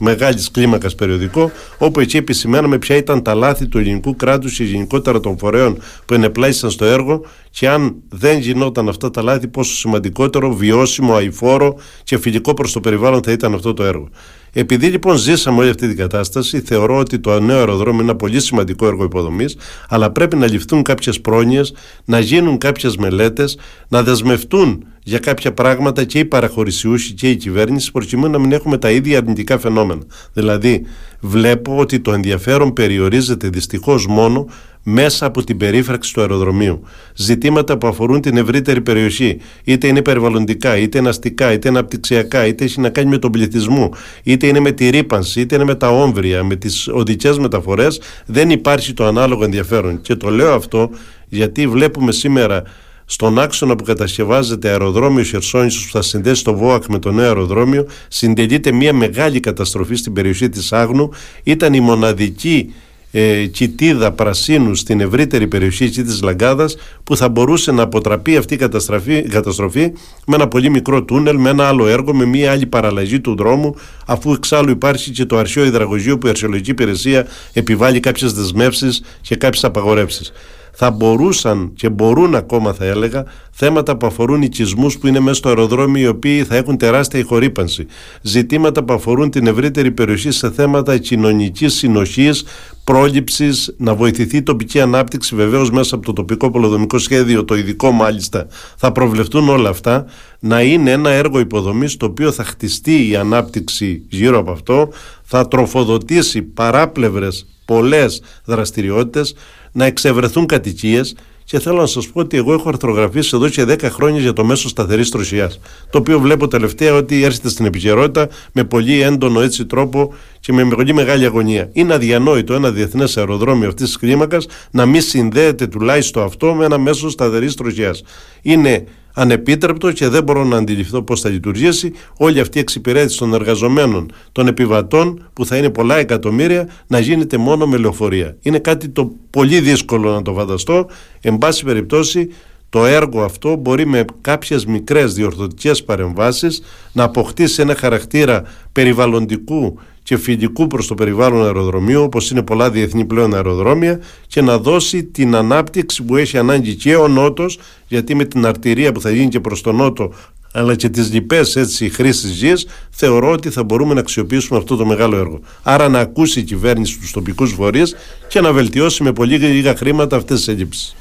μεγάλης 0.00 0.50
κλίμακας 0.50 0.94
περιοδικό, 0.94 1.50
όπου 1.78 2.00
εκεί 2.00 2.16
επισημέναμε 2.16 2.78
ποια 2.78 2.96
ήταν 2.96 3.22
τα 3.22 3.34
λάθη 3.34 3.66
του 3.66 3.78
ελληνικού 3.78 4.16
κράτους 4.16 4.56
και 4.56 4.64
γενικότερα 4.64 5.20
των 5.20 5.38
φορέων 5.38 5.78
που 6.06 6.14
ενεπλάγησαν 6.14 6.70
στο 6.70 6.84
έργο 6.84 7.24
και 7.50 7.68
αν 7.68 7.94
δεν 8.08 8.38
γινόταν 8.38 8.88
αυτά 8.88 9.10
τα 9.10 9.22
λάθη, 9.22 9.48
πόσο 9.48 9.74
σημαντικότερο, 9.74 10.54
βιώσιμο, 10.54 11.14
αηφόρο 11.14 11.76
και 12.04 12.18
φιλικό 12.18 12.54
προς 12.54 12.72
το 12.72 12.80
περιβάλλον 12.80 13.22
θα 13.22 13.32
ήταν 13.32 13.54
αυτό 13.54 13.74
το 13.74 13.84
έργο. 13.84 14.08
Επειδή 14.52 14.86
λοιπόν 14.86 15.16
ζήσαμε 15.16 15.58
όλη 15.58 15.70
αυτή 15.70 15.88
την 15.88 15.96
κατάσταση, 15.96 16.60
θεωρώ 16.60 16.96
ότι 16.98 17.18
το 17.18 17.40
νέο 17.40 17.58
αεροδρόμιο 17.58 18.00
είναι 18.00 18.10
ένα 18.10 18.16
πολύ 18.16 18.40
σημαντικό 18.40 18.86
έργο 18.86 19.04
υποδομής, 19.04 19.56
αλλά 19.88 20.10
πρέπει 20.10 20.36
να 20.36 20.46
ληφθούν 20.46 20.82
κάποιες 20.82 21.20
πρόνοιες, 21.20 21.74
να 22.04 22.18
γίνουν 22.18 22.58
κάποιες 22.58 22.96
μελέτες, 22.96 23.58
να 23.88 24.02
δεσμευτούν 24.02 24.84
για 25.02 25.18
κάποια 25.18 25.52
πράγματα 25.52 26.04
και 26.04 26.18
οι 26.18 26.24
παραχωρησιούχοι 26.24 27.12
και 27.12 27.30
η 27.30 27.36
κυβέρνηση, 27.36 27.90
προκειμένου 27.90 28.32
να 28.32 28.38
μην 28.38 28.52
έχουμε 28.52 28.78
τα 28.78 28.90
ίδια 28.90 29.18
αρνητικά 29.18 29.58
φαινόμενα. 29.58 30.02
Δηλαδή, 30.32 30.86
βλέπω 31.20 31.76
ότι 31.76 32.00
το 32.00 32.12
ενδιαφέρον 32.12 32.72
περιορίζεται 32.72 33.48
δυστυχώς 33.48 34.06
μόνο 34.06 34.46
μέσα 34.82 35.26
από 35.26 35.44
την 35.44 35.56
περίφραξη 35.56 36.14
του 36.14 36.20
αεροδρομίου. 36.20 36.82
Ζητήματα 37.14 37.78
που 37.78 37.86
αφορούν 37.86 38.20
την 38.20 38.36
ευρύτερη 38.36 38.80
περιοχή, 38.80 39.38
είτε 39.64 39.86
είναι 39.86 40.02
περιβαλλοντικά, 40.02 40.76
είτε 40.76 40.98
είναι 40.98 41.08
αστικά, 41.08 41.52
είτε 41.52 41.68
είναι 41.68 41.78
απτυξιακά, 41.78 42.46
είτε 42.46 42.64
έχει 42.64 42.80
να 42.80 42.88
κάνει 42.88 43.08
με 43.08 43.18
τον 43.18 43.30
πληθυσμό, 43.30 43.92
είτε 44.22 44.46
είναι 44.46 44.60
με 44.60 44.72
τη 44.72 44.88
ρήπανση, 44.88 45.40
είτε 45.40 45.54
είναι 45.54 45.64
με 45.64 45.74
τα 45.74 45.88
όμβρια, 45.88 46.44
με 46.44 46.56
τις 46.56 46.88
οδικές 46.88 47.38
μεταφορές, 47.38 48.00
δεν 48.26 48.50
υπάρχει 48.50 48.92
το 48.92 49.06
ανάλογο 49.06 49.44
ενδιαφέρον. 49.44 50.00
Και 50.00 50.14
το 50.14 50.30
λέω 50.30 50.54
αυτό 50.54 50.90
γιατί 51.28 51.66
βλέπουμε 51.66 52.12
σήμερα 52.12 52.62
στον 53.04 53.38
άξονα 53.38 53.76
που 53.76 53.84
κατασκευάζεται 53.84 54.68
αεροδρόμιο 54.68 55.22
Χερσόνησος 55.22 55.84
που 55.84 55.90
θα 55.92 56.02
συνδέσει 56.02 56.44
το 56.44 56.56
ΒΟΑΚ 56.56 56.84
με 56.88 56.98
το 56.98 57.10
νέο 57.10 57.26
αεροδρόμιο 57.26 57.86
συντελείται 58.08 58.72
μια 58.72 58.92
μεγάλη 58.92 59.40
καταστροφή 59.40 59.94
στην 59.94 60.12
περιοχή 60.12 60.48
της 60.48 60.72
Άγνου 60.72 61.10
ήταν 61.42 61.74
η 61.74 61.80
μοναδική 61.80 62.74
ε, 63.10 63.46
κοιτίδα 63.46 64.12
πρασίνου 64.12 64.74
στην 64.74 65.00
ευρύτερη 65.00 65.46
περιοχή 65.46 65.84
εκεί 65.84 66.02
της 66.02 66.22
Λαγκάδας 66.22 66.76
που 67.04 67.16
θα 67.16 67.28
μπορούσε 67.28 67.72
να 67.72 67.82
αποτραπεί 67.82 68.36
αυτή 68.36 68.54
η 68.54 68.56
καταστροφή, 68.56 69.22
καταστροφή 69.22 69.92
με 70.26 70.34
ένα 70.34 70.48
πολύ 70.48 70.70
μικρό 70.70 71.02
τούνελ, 71.02 71.36
με 71.36 71.50
ένα 71.50 71.68
άλλο 71.68 71.88
έργο, 71.88 72.14
με 72.14 72.24
μια 72.24 72.50
άλλη 72.50 72.66
παραλλαγή 72.66 73.20
του 73.20 73.36
δρόμου 73.36 73.74
αφού 74.06 74.32
εξάλλου 74.32 74.70
υπάρχει 74.70 75.10
και 75.10 75.24
το 75.24 75.36
αρχαίο 75.36 75.64
υδραγωγείο 75.64 76.18
που 76.18 76.26
η 76.26 76.30
αρχαιολογική 76.30 76.70
υπηρεσία 76.70 77.26
επιβάλλει 77.52 78.00
κάποιες 78.00 78.32
δεσμεύσεις 78.32 79.02
και 79.20 79.36
κάποιες 79.36 79.64
απαγορεύσεις 79.64 80.32
θα 80.72 80.90
μπορούσαν 80.90 81.72
και 81.74 81.88
μπορούν 81.88 82.34
ακόμα 82.34 82.72
θα 82.72 82.84
έλεγα 82.84 83.24
θέματα 83.50 83.96
που 83.96 84.06
αφορούν 84.06 84.42
οικισμούς 84.42 84.98
που 84.98 85.06
είναι 85.06 85.20
μέσα 85.20 85.34
στο 85.34 85.48
αεροδρόμιο 85.48 86.02
οι 86.02 86.06
οποίοι 86.06 86.44
θα 86.44 86.56
έχουν 86.56 86.76
τεράστια 86.76 87.20
ηχορύπανση. 87.20 87.86
Ζητήματα 88.22 88.84
που 88.84 88.92
αφορούν 88.92 89.30
την 89.30 89.46
ευρύτερη 89.46 89.90
περιοχή 89.90 90.30
σε 90.30 90.50
θέματα 90.50 90.98
κοινωνικής 90.98 91.74
συνοχής 91.74 92.44
πρόληψης, 92.84 93.74
να 93.76 93.94
βοηθηθεί 93.94 94.36
η 94.36 94.42
τοπική 94.42 94.80
ανάπτυξη 94.80 95.34
βεβαίως 95.34 95.70
μέσα 95.70 95.94
από 95.94 96.04
το 96.04 96.12
τοπικό 96.12 96.50
πολυδομικό 96.50 96.98
σχέδιο, 96.98 97.44
το 97.44 97.56
ειδικό 97.56 97.90
μάλιστα. 97.90 98.46
Θα 98.76 98.92
προβλεφτούν 98.92 99.48
όλα 99.48 99.68
αυτά 99.68 100.04
να 100.38 100.62
είναι 100.62 100.90
ένα 100.90 101.10
έργο 101.10 101.38
υποδομής 101.38 101.96
το 101.96 102.06
οποίο 102.06 102.32
θα 102.32 102.44
χτιστεί 102.44 103.08
η 103.08 103.16
ανάπτυξη 103.16 104.02
γύρω 104.08 104.38
από 104.38 104.50
αυτό 104.50 104.88
θα 105.22 105.48
τροφοδοτήσει 105.48 106.42
παράπλευρες 106.42 107.46
πολλές 107.64 108.22
δραστηριότητες 108.44 109.34
να 109.72 109.84
εξευρεθούν 109.84 110.46
κατοικίες 110.46 111.14
Και 111.44 111.58
θέλω 111.58 111.80
να 111.80 111.86
σας 111.86 112.08
πω 112.08 112.20
ότι 112.20 112.36
εγώ 112.36 112.52
έχω 112.52 112.68
αρθρογραφήσει 112.68 113.36
εδώ 113.36 113.48
και 113.48 113.62
10 113.62 113.82
χρόνια 113.82 114.20
για 114.20 114.32
το 114.32 114.44
μέσο 114.44 114.68
σταθερής 114.68 115.10
τροσιά. 115.10 115.50
Το 115.90 115.98
οποίο 115.98 116.20
βλέπω 116.20 116.48
τελευταία 116.48 116.94
ότι 116.94 117.22
έρχεται 117.22 117.48
στην 117.48 117.66
επικαιρότητα 117.66 118.28
με 118.52 118.64
πολύ 118.64 119.00
έντονο 119.00 119.40
έτσι 119.40 119.66
τρόπο 119.66 120.14
και 120.40 120.52
με 120.52 120.64
πολύ 120.64 120.94
μεγάλη 120.94 121.24
αγωνία. 121.24 121.68
Είναι 121.72 121.94
αδιανόητο 121.94 122.54
ένα 122.54 122.70
διεθνές 122.70 123.16
αεροδρόμιο 123.16 123.68
αυτής 123.68 123.86
της 123.86 123.96
κλίμακας 123.96 124.46
να 124.70 124.86
μην 124.86 125.00
συνδέεται 125.00 125.66
τουλάχιστον 125.66 126.22
αυτό 126.22 126.54
με 126.54 126.64
ένα 126.64 126.78
μέσο 126.78 127.08
σταθερής 127.08 127.54
τροσιά. 127.54 127.94
Είναι 128.42 128.84
ανεπίτρεπτο 129.14 129.92
και 129.92 130.08
δεν 130.08 130.22
μπορώ 130.22 130.44
να 130.44 130.56
αντιληφθώ 130.56 131.02
πώς 131.02 131.20
θα 131.20 131.28
λειτουργήσει 131.28 131.92
όλη 132.16 132.40
αυτή 132.40 132.58
η 132.58 132.60
εξυπηρέτηση 132.60 133.18
των 133.18 133.34
εργαζομένων, 133.34 134.12
των 134.32 134.46
επιβατών 134.46 135.30
που 135.32 135.46
θα 135.46 135.56
είναι 135.56 135.70
πολλά 135.70 135.96
εκατομμύρια 135.96 136.68
να 136.86 136.98
γίνεται 136.98 137.36
μόνο 137.36 137.66
με 137.66 137.76
λεωφορεία. 137.76 138.36
Είναι 138.42 138.58
κάτι 138.58 138.88
το 138.88 139.12
πολύ 139.30 139.60
δύσκολο 139.60 140.12
να 140.12 140.22
το 140.22 140.32
φανταστώ. 140.32 140.86
Εν 141.20 141.38
πάση 141.38 141.64
περιπτώσει 141.64 142.28
το 142.70 142.84
έργο 142.84 143.22
αυτό 143.22 143.56
μπορεί 143.56 143.86
με 143.86 144.04
κάποιες 144.20 144.66
μικρές 144.66 145.14
διορθωτικές 145.14 145.84
παρεμβάσεις 145.84 146.62
να 146.92 147.04
αποκτήσει 147.04 147.62
ένα 147.62 147.74
χαρακτήρα 147.74 148.42
περιβαλλοντικού 148.72 149.78
και 150.02 150.16
φιλικού 150.16 150.66
προς 150.66 150.86
το 150.86 150.94
περιβάλλον 150.94 151.44
αεροδρομίου 151.44 152.02
όπως 152.02 152.30
είναι 152.30 152.42
πολλά 152.42 152.70
διεθνή 152.70 153.04
πλέον 153.04 153.34
αεροδρόμια 153.34 154.00
και 154.26 154.40
να 154.40 154.58
δώσει 154.58 155.04
την 155.04 155.34
ανάπτυξη 155.34 156.02
που 156.02 156.16
έχει 156.16 156.38
ανάγκη 156.38 156.74
και 156.74 156.96
ο 156.96 157.08
Νότος 157.08 157.58
γιατί 157.86 158.14
με 158.14 158.24
την 158.24 158.46
αρτηρία 158.46 158.92
που 158.92 159.00
θα 159.00 159.10
γίνει 159.10 159.28
και 159.28 159.40
προς 159.40 159.60
τον 159.60 159.76
Νότο 159.76 160.12
αλλά 160.52 160.74
και 160.74 160.88
τις 160.88 161.12
λοιπές 161.12 161.56
έτσι 161.56 161.88
χρήσεις 161.88 162.30
γης 162.30 162.66
θεωρώ 162.90 163.30
ότι 163.30 163.50
θα 163.50 163.64
μπορούμε 163.64 163.94
να 163.94 164.00
αξιοποιήσουμε 164.00 164.58
αυτό 164.58 164.76
το 164.76 164.86
μεγάλο 164.86 165.16
έργο. 165.16 165.40
Άρα 165.62 165.88
να 165.88 165.98
ακούσει 165.98 166.40
η 166.40 166.42
κυβέρνηση 166.42 166.98
τους 166.98 167.10
τοπικούς 167.10 167.52
φορείς 167.52 167.94
και 168.28 168.40
να 168.40 168.52
βελτιώσει 168.52 169.02
με 169.02 169.12
πολύ 169.12 169.38
λίγα 169.38 169.76
χρήματα 169.76 170.16
αυτές 170.16 170.36
τις 170.36 170.48
έλλειψεις. 170.48 170.96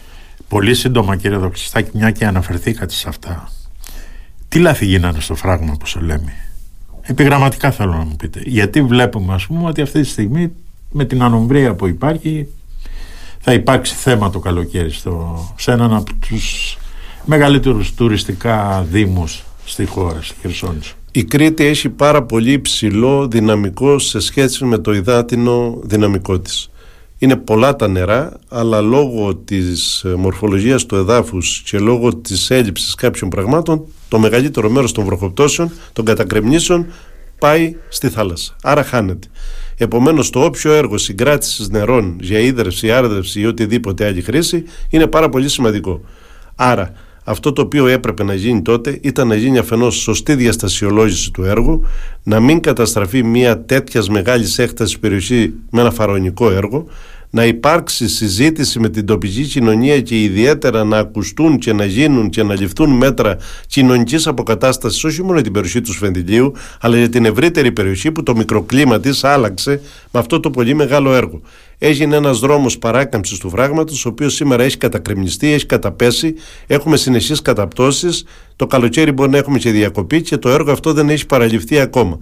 Πολύ 0.47 0.75
σύντομα 0.75 1.15
κύριε 1.15 1.37
Δοξιστάκη, 1.37 1.89
μια 1.93 2.11
και 2.11 2.25
αναφερθήκατε 2.25 2.93
σε 2.93 3.09
αυτά. 3.09 3.51
Τι 4.47 4.59
λάθη 4.59 4.85
γίνανε 4.85 5.19
στο 5.19 5.35
φράγμα 5.35 5.75
που 5.79 5.87
σου 5.87 6.01
λέμε; 6.01 6.48
Επιγραμματικά 7.09 7.71
θέλω 7.71 7.91
να 7.91 8.03
μου 8.03 8.15
πείτε. 8.15 8.41
Γιατί 8.45 8.81
βλέπουμε 8.81 9.33
ας 9.33 9.45
πούμε 9.45 9.67
ότι 9.67 9.81
αυτή 9.81 10.01
τη 10.01 10.07
στιγμή 10.07 10.51
με 10.91 11.05
την 11.05 11.21
ανομβρία 11.21 11.73
που 11.73 11.87
υπάρχει 11.87 12.47
θα 13.39 13.53
υπάρξει 13.53 13.93
θέμα 13.95 14.29
το 14.29 14.39
καλοκαίρι 14.39 14.91
στο, 14.91 15.39
σε 15.57 15.71
έναν 15.71 15.93
από 15.93 16.11
τους 16.13 16.77
μεγαλύτερους 17.25 17.93
τουριστικά 17.93 18.85
δήμους 18.89 19.43
στη 19.65 19.85
χώρα, 19.85 20.21
στη 20.21 20.35
Χερσόνησο. 20.41 20.93
Η 21.11 21.23
Κρήτη 21.23 21.65
έχει 21.65 21.89
πάρα 21.89 22.23
πολύ 22.23 22.59
ψηλό 22.59 23.27
δυναμικό 23.27 23.99
σε 23.99 24.19
σχέση 24.19 24.65
με 24.65 24.77
το 24.77 24.93
υδάτινο 24.93 25.79
δυναμικό 25.83 26.39
της. 26.39 26.68
Είναι 27.21 27.35
πολλά 27.35 27.75
τα 27.75 27.87
νερά, 27.87 28.39
αλλά 28.49 28.81
λόγω 28.81 29.35
της 29.35 30.05
μορφολογίας 30.17 30.85
του 30.85 30.95
εδάφους 30.95 31.61
και 31.65 31.79
λόγω 31.79 32.15
της 32.15 32.49
έλλειψης 32.49 32.95
κάποιων 32.95 33.29
πραγμάτων, 33.29 33.85
το 34.07 34.19
μεγαλύτερο 34.19 34.69
μέρος 34.69 34.91
των 34.91 35.05
βροχοπτώσεων, 35.05 35.71
των 35.93 36.05
κατακρεμνήσεων, 36.05 36.85
πάει 37.39 37.75
στη 37.89 38.09
θάλασσα. 38.09 38.55
Άρα 38.63 38.83
χάνεται. 38.83 39.27
Επομένως 39.77 40.29
το 40.29 40.43
όποιο 40.43 40.71
έργο 40.73 40.97
συγκράτησης 40.97 41.69
νερών 41.69 42.17
για 42.21 42.39
ίδρυυση, 42.39 42.91
άρδευση 42.91 43.39
ή 43.39 43.45
οτιδήποτε 43.45 44.05
άλλη 44.05 44.21
χρήση 44.21 44.63
είναι 44.89 45.07
πάρα 45.07 45.29
πολύ 45.29 45.49
σημαντικό. 45.49 46.01
Άρα 46.55 46.93
αυτό 47.29 47.53
το 47.53 47.61
οποίο 47.61 47.87
έπρεπε 47.87 48.23
να 48.23 48.33
γίνει 48.33 48.61
τότε 48.61 48.99
ήταν 49.01 49.27
να 49.27 49.35
γίνει 49.35 49.57
αφενός 49.57 49.95
σωστή 49.95 50.35
διαστασιολόγηση 50.35 51.31
του 51.31 51.43
έργου, 51.43 51.83
να 52.23 52.39
μην 52.39 52.59
καταστραφεί 52.59 53.23
μια 53.23 53.61
τέτοιας 53.61 54.09
μεγάλης 54.09 54.59
έκτασης 54.59 54.99
περιοχή 54.99 55.53
με 55.71 55.81
ένα 55.81 55.91
φαρονικό 55.91 56.51
έργο, 56.51 56.85
να 57.29 57.45
υπάρξει 57.45 58.07
συζήτηση 58.07 58.79
με 58.79 58.89
την 58.89 59.05
τοπική 59.05 59.43
κοινωνία 59.43 60.01
και 60.01 60.21
ιδιαίτερα 60.21 60.83
να 60.83 60.97
ακουστούν 60.97 61.57
και 61.57 61.73
να 61.73 61.85
γίνουν 61.85 62.29
και 62.29 62.43
να 62.43 62.53
ληφθούν 62.53 62.89
μέτρα 62.89 63.37
κοινωνικής 63.67 64.27
αποκατάστασης 64.27 65.03
όχι 65.03 65.21
μόνο 65.21 65.33
για 65.33 65.43
την 65.43 65.53
περιοχή 65.53 65.81
του 65.81 65.93
Σφεντιλίου, 65.93 66.53
αλλά 66.81 66.97
για 66.97 67.09
την 67.09 67.25
ευρύτερη 67.25 67.71
περιοχή 67.71 68.11
που 68.11 68.23
το 68.23 68.35
μικροκλίμα 68.35 68.99
της 68.99 69.23
άλλαξε 69.23 69.81
με 70.11 70.19
αυτό 70.19 70.39
το 70.39 70.49
πολύ 70.49 70.73
μεγάλο 70.73 71.13
έργο. 71.13 71.41
Έγινε 71.77 72.15
ένας 72.15 72.39
δρόμος 72.39 72.77
παράκαμψης 72.77 73.37
του 73.37 73.49
φράγματος, 73.49 74.05
ο 74.05 74.09
οποίος 74.09 74.33
σήμερα 74.33 74.63
έχει 74.63 74.77
κατακρεμνιστεί, 74.77 75.51
έχει 75.51 75.65
καταπέσει. 75.65 76.35
Έχουμε 76.67 76.97
συνεχείς 76.97 77.41
καταπτώσεις. 77.41 78.25
Το 78.55 78.67
καλοκαίρι 78.67 79.11
μπορεί 79.11 79.29
να 79.29 79.37
έχουμε 79.37 79.57
και 79.57 79.71
διακοπή 79.71 80.21
και 80.21 80.37
το 80.37 80.49
έργο 80.49 80.71
αυτό 80.71 80.93
δεν 80.93 81.09
έχει 81.09 81.25
παραλυφθεί 81.25 81.79
ακόμα 81.79 82.19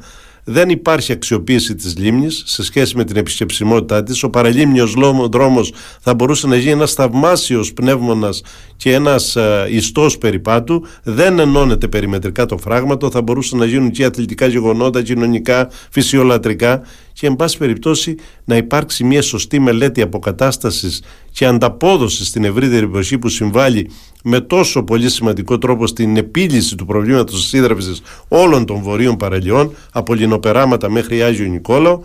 δεν 0.49 0.69
υπάρχει 0.69 1.12
αξιοποίηση 1.12 1.75
της 1.75 1.97
λίμνης 1.97 2.43
σε 2.45 2.63
σχέση 2.63 2.95
με 2.97 3.03
την 3.03 3.15
επισκεψιμότητά 3.15 4.03
της. 4.03 4.23
Ο 4.23 4.29
παραλίμνιος 4.29 4.93
δρόμος 5.29 5.73
θα 6.01 6.13
μπορούσε 6.13 6.47
να 6.47 6.55
γίνει 6.55 6.71
ένας 6.71 6.93
θαυμάσιος 6.93 7.73
πνεύμονας 7.73 8.41
και 8.75 8.93
ένας 8.93 9.36
ε, 9.36 9.67
ιστός 9.69 10.17
περιπάτου. 10.17 10.86
Δεν 11.03 11.39
ενώνεται 11.39 11.88
περιμετρικά 11.88 12.45
το 12.45 12.57
φράγματο, 12.57 13.12
θα 13.12 13.21
μπορούσαν 13.21 13.60
να 13.60 13.65
γίνουν 13.65 13.91
και 13.91 14.05
αθλητικά 14.05 14.47
γεγονότα, 14.47 15.01
κοινωνικά, 15.01 15.69
φυσιολατρικά 15.89 16.81
και 17.19 17.27
εν 17.27 17.36
πάση 17.36 17.58
περιπτώσει 17.58 18.15
να 18.45 18.56
υπάρξει 18.56 19.03
μια 19.03 19.21
σωστή 19.21 19.60
μελέτη 19.60 20.01
αποκατάστασης 20.01 21.01
και 21.32 21.45
ανταπόδοση 21.45 22.25
στην 22.25 22.43
ευρύτερη 22.43 22.88
περιοχή 22.88 23.17
που 23.17 23.30
συμβάλλει 23.30 23.89
με 24.23 24.41
τόσο 24.41 24.84
πολύ 24.84 25.10
σημαντικό 25.10 25.58
τρόπο 25.58 25.88
στην 25.88 26.17
επίλυση 26.17 26.75
του 26.75 26.86
προβλήματος 26.86 27.39
της 27.39 27.49
σύντραψης 27.49 28.01
όλων 28.27 28.65
των 28.65 28.82
βορείων 28.82 29.17
παραλιών 29.17 29.75
από 29.91 30.13
λινοπεράματα 30.13 30.89
μέχρι 30.89 31.23
Άγιο 31.23 31.45
Νικόλαο. 31.45 32.01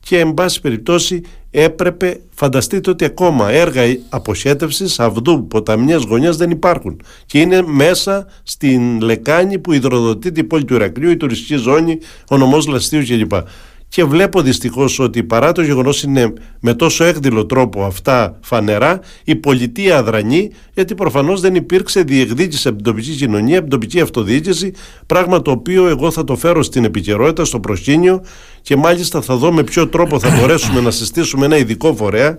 Και 0.00 0.18
εν 0.18 0.34
πάση 0.34 0.60
περιπτώσει 0.60 1.22
έπρεπε, 1.50 2.20
φανταστείτε 2.30 2.90
ότι 2.90 3.04
ακόμα 3.04 3.50
έργα 3.50 3.82
αποσέτευσης 4.08 5.00
αυδού, 5.00 5.46
ποταμιές, 5.46 6.04
γωνιάς 6.04 6.36
δεν 6.36 6.50
υπάρχουν 6.50 7.00
και 7.26 7.40
είναι 7.40 7.62
μέσα 7.62 8.26
στην 8.42 9.00
λεκάνη 9.00 9.58
που 9.58 9.72
υδροδοτεί 9.72 10.32
την 10.32 10.46
πόλη 10.46 10.64
του 10.64 10.74
Ηρακλείου, 10.74 11.10
η 11.10 11.16
τουριστική 11.16 11.56
ζώνη, 11.56 11.98
ο 12.30 12.36
νομός 12.36 12.66
Λαστίου 12.66 13.04
κλπ 13.04 13.32
και 13.94 14.04
βλέπω 14.04 14.42
δυστυχώς 14.42 14.98
ότι 14.98 15.22
παρά 15.22 15.52
το 15.52 15.62
γεγονός 15.62 16.02
είναι 16.02 16.32
με 16.60 16.74
τόσο 16.74 17.04
έκδηλο 17.04 17.46
τρόπο 17.46 17.84
αυτά 17.84 18.38
φανερά, 18.42 19.00
η 19.24 19.36
πολιτεία 19.36 19.98
αδρανεί, 19.98 20.50
γιατί 20.74 20.94
προφανώς 20.94 21.40
δεν 21.40 21.54
υπήρξε 21.54 22.02
διεκδίκηση 22.02 22.68
από 22.68 22.76
την 22.76 22.84
τοπική 22.84 23.10
κοινωνία, 23.10 23.58
από 23.58 23.68
την 23.68 23.78
τοπική 23.78 24.00
αυτοδιοίκηση, 24.00 24.72
πράγμα 25.06 25.42
το 25.42 25.50
οποίο 25.50 25.88
εγώ 25.88 26.10
θα 26.10 26.24
το 26.24 26.36
φέρω 26.36 26.62
στην 26.62 26.84
επικαιρότητα, 26.84 27.44
στο 27.44 27.60
προσκήνιο 27.60 28.24
και 28.62 28.76
μάλιστα 28.76 29.20
θα 29.20 29.36
δω 29.36 29.52
με 29.52 29.62
ποιο 29.62 29.88
τρόπο 29.88 30.18
θα 30.18 30.36
μπορέσουμε 30.38 30.80
να 30.80 30.90
συστήσουμε 30.90 31.44
ένα 31.44 31.56
ειδικό 31.56 31.94
φορέα 31.94 32.38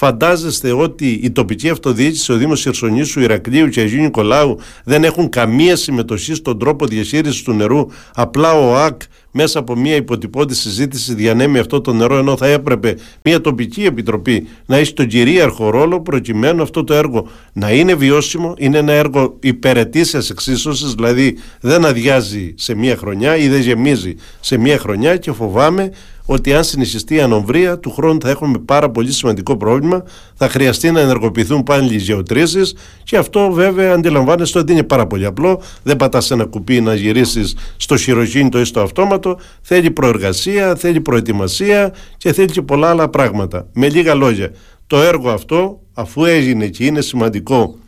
Φαντάζεστε 0.00 0.72
ότι 0.72 1.20
η 1.22 1.30
τοπική 1.30 1.68
αυτοδιοίκηση, 1.68 2.32
ο 2.32 2.36
Δήμος 2.36 2.60
Χερσονήσου, 2.60 3.20
Ηρακλείου 3.20 3.68
και 3.68 3.80
Αγίου 3.80 4.00
Νικολάου 4.00 4.58
δεν 4.84 5.04
έχουν 5.04 5.28
καμία 5.28 5.76
συμμετοχή 5.76 6.34
στον 6.34 6.58
τρόπο 6.58 6.86
διαχείρισης 6.86 7.42
του 7.42 7.52
νερού. 7.52 7.86
Απλά 8.14 8.52
ο 8.52 8.76
ΑΚ 8.76 9.00
μέσα 9.40 9.58
από 9.58 9.76
μια 9.76 9.94
υποτυπώδη 9.94 10.54
συζήτηση 10.54 11.14
διανέμει 11.14 11.58
αυτό 11.58 11.80
το 11.80 11.92
νερό, 11.92 12.16
ενώ 12.16 12.36
θα 12.36 12.46
έπρεπε 12.46 12.96
μια 13.22 13.40
τοπική 13.40 13.84
επιτροπή 13.84 14.48
να 14.66 14.76
έχει 14.76 14.92
τον 14.92 15.06
κυρίαρχο 15.06 15.70
ρόλο 15.70 16.00
προκειμένου 16.00 16.62
αυτό 16.62 16.84
το 16.84 16.94
έργο 16.94 17.28
να 17.52 17.72
είναι 17.72 17.94
βιώσιμο. 17.94 18.54
Είναι 18.58 18.78
ένα 18.78 18.92
έργο 18.92 19.36
υπερετήσιας 19.40 20.30
εξίσωσης, 20.30 20.92
δηλαδή 20.94 21.36
δεν 21.60 21.84
αδειάζει 21.84 22.54
σε 22.56 22.74
μια 22.74 22.96
χρονιά 22.96 23.36
ή 23.36 23.48
δεν 23.48 23.60
γεμίζει 23.60 24.14
σε 24.40 24.56
μια 24.56 24.78
χρονιά 24.78 25.16
και 25.16 25.32
φοβάμαι 25.32 25.90
ότι 26.30 26.54
αν 26.54 26.64
συνεχιστεί 26.64 27.14
η 27.14 27.20
ανομβρία 27.20 27.78
του 27.78 27.90
χρόνου 27.90 28.20
θα 28.20 28.30
έχουμε 28.30 28.58
πάρα 28.58 28.90
πολύ 28.90 29.12
σημαντικό 29.12 29.56
πρόβλημα. 29.56 30.02
Θα 30.34 30.48
χρειαστεί 30.48 30.90
να 30.90 31.00
ενεργοποιηθούν 31.00 31.62
πάλι 31.62 31.94
οι 31.94 31.96
γεωτρήσεις 31.96 32.74
και 33.04 33.16
αυτό 33.16 33.50
βέβαια 33.52 33.92
αντιλαμβάνεστε 33.92 34.58
ότι 34.58 34.72
είναι 34.72 34.82
πάρα 34.82 35.06
πολύ 35.06 35.24
απλό. 35.24 35.62
Δεν 35.82 35.96
πατάς 35.96 36.30
ένα 36.30 36.44
κουπί 36.44 36.80
να 36.80 36.94
γυρίσεις 36.94 37.56
στο 37.76 37.96
χειροκίνητο 37.96 38.60
ή 38.60 38.64
στο 38.64 38.80
αυτόματο. 38.80 39.38
Θέλει 39.62 39.90
προεργασία, 39.90 40.74
θέλει 40.74 41.00
προετοιμασία 41.00 41.94
και 42.16 42.32
θέλει 42.32 42.50
και 42.50 42.62
πολλά 42.62 42.88
άλλα 42.88 43.08
πράγματα. 43.08 43.66
Με 43.72 43.88
λίγα 43.88 44.14
λόγια, 44.14 44.50
το 44.86 45.02
έργο 45.02 45.30
αυτό, 45.30 45.80
αφού 45.94 46.24
έγινε 46.24 46.66
και 46.66 46.84
είναι 46.84 47.00
σημαντικό 47.00 47.78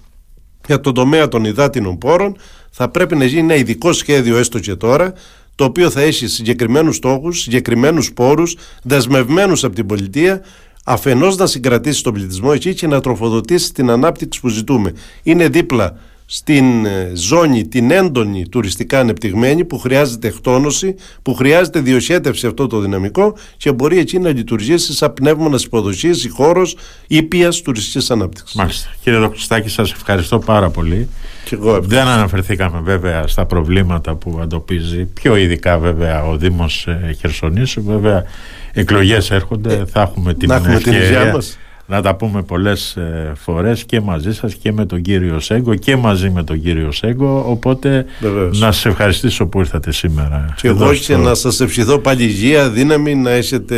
για 0.66 0.80
τον 0.80 0.94
τομέα 0.94 1.28
των 1.28 1.44
υδάτινων 1.44 1.98
πόρων, 1.98 2.36
θα 2.70 2.88
πρέπει 2.88 3.16
να 3.16 3.24
γίνει 3.24 3.40
ένα 3.40 3.54
ειδικό 3.54 3.92
σχέδιο 3.92 4.36
έστω 4.36 4.58
και 4.58 4.74
τώρα 4.74 5.12
το 5.60 5.66
οποίο 5.66 5.90
θα 5.90 6.00
έχει 6.00 6.26
συγκεκριμένους 6.26 6.96
στόχους, 6.96 7.40
συγκεκριμένους 7.40 8.12
πόρους, 8.12 8.56
δεσμευμένους 8.82 9.64
από 9.64 9.74
την 9.74 9.86
πολιτεία, 9.86 10.40
αφενός 10.84 11.36
να 11.36 11.46
συγκρατήσει 11.46 12.02
τον 12.02 12.12
πληθυσμό 12.12 12.50
εκεί 12.54 12.74
και 12.74 12.86
να 12.86 13.00
τροφοδοτήσει 13.00 13.72
την 13.72 13.90
ανάπτυξη 13.90 14.40
που 14.40 14.48
ζητούμε. 14.48 14.92
Είναι 15.22 15.48
δίπλα 15.48 15.98
στην 16.32 16.86
ε, 16.86 17.10
ζώνη 17.14 17.68
την 17.68 17.90
έντονη 17.90 18.48
τουριστικά 18.48 18.98
ανεπτυγμένη 18.98 19.64
που 19.64 19.78
χρειάζεται 19.78 20.28
εκτόνωση, 20.28 20.94
που 21.22 21.34
χρειάζεται 21.34 21.80
διοχέτευση 21.80 22.46
αυτό 22.46 22.66
το 22.66 22.80
δυναμικό 22.80 23.36
και 23.56 23.72
μπορεί 23.72 23.98
εκεί 23.98 24.18
να 24.18 24.30
λειτουργήσει 24.30 24.92
σαν 24.92 25.12
πνεύμονα 25.12 25.58
υποδοχή 25.64 26.08
ή 26.08 26.28
χώρος 26.28 26.76
ήπιας 27.06 27.62
τουριστικής 27.62 28.10
ανάπτυξης. 28.10 28.56
Μάλιστα. 28.56 28.88
Κύριε 29.02 29.18
Δοξιστάκη, 29.18 29.68
σας 29.68 29.92
ευχαριστώ 29.92 30.38
πάρα 30.38 30.70
πολύ. 30.70 31.08
Και 31.44 31.54
εγώ 31.54 31.80
Δεν 31.80 32.06
αναφερθήκαμε 32.06 32.80
βέβαια 32.80 33.26
στα 33.26 33.46
προβλήματα 33.46 34.14
που 34.14 34.38
αντοπίζει, 34.42 35.04
πιο 35.04 35.36
ειδικά 35.36 35.78
βέβαια 35.78 36.24
ο 36.24 36.36
Δήμος 36.36 36.86
ε, 36.86 37.16
Χερσονήσου. 37.20 37.82
Βέβαια, 37.82 38.24
εκλογές 38.72 39.30
έρχονται, 39.30 39.84
θα 39.92 40.00
έχουμε 40.00 40.34
την 40.34 40.48
να 40.48 40.54
έχουμε 40.54 40.74
ευκαιρία. 40.74 41.22
Την 41.22 41.30
μας 41.32 41.58
να 41.90 42.02
τα 42.02 42.14
πούμε 42.14 42.42
πολλές 42.42 42.96
ε, 42.96 43.32
φορές 43.36 43.84
και 43.84 44.00
μαζί 44.00 44.34
σας 44.34 44.54
και 44.54 44.72
με 44.72 44.86
τον 44.86 45.02
κύριο 45.02 45.40
Σέγκο 45.40 45.74
και 45.74 45.96
μαζί 45.96 46.30
με 46.30 46.44
τον 46.44 46.62
κύριο 46.62 46.92
Σέγκο 46.92 47.44
οπότε 47.46 48.04
να 48.50 48.72
σας 48.72 48.86
ευχαριστήσω 48.86 49.46
που 49.46 49.58
ήρθατε 49.58 49.92
σήμερα 49.92 50.54
και 50.56 50.68
εγώ 50.68 50.94
και 50.94 51.16
να 51.16 51.34
σας 51.34 51.60
ευχηθώ 51.60 51.98
πάλι 51.98 52.22
υγεία, 52.22 52.70
δύναμη 52.70 53.14
να 53.14 53.30
έχετε 53.30 53.76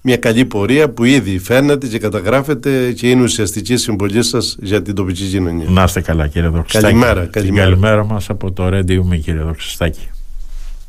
μια 0.00 0.16
καλή 0.16 0.44
πορεία 0.44 0.90
που 0.90 1.04
ήδη 1.04 1.38
φαίνεται 1.38 1.86
και 1.86 1.98
καταγράφεται 1.98 2.92
και 2.92 3.10
είναι 3.10 3.22
ουσιαστική 3.22 3.76
συμβολή 3.76 4.22
σας 4.22 4.56
για 4.60 4.82
την 4.82 4.94
τοπική 4.94 5.24
κοινωνία. 5.24 5.66
Να 5.68 5.82
είστε 5.82 6.00
καλά 6.00 6.26
κύριε 6.26 6.48
Δοξιστάκη. 6.48 6.84
Καλημέρα. 6.84 7.26
Καλημέρα. 7.26 7.68
καλημέρα 7.68 8.04
μας 8.04 8.30
από 8.30 8.52
το 8.52 8.66
Radio 8.66 9.00
με 9.02 9.16
κύριε 9.16 9.42
Δοξιστάκη. 9.42 10.08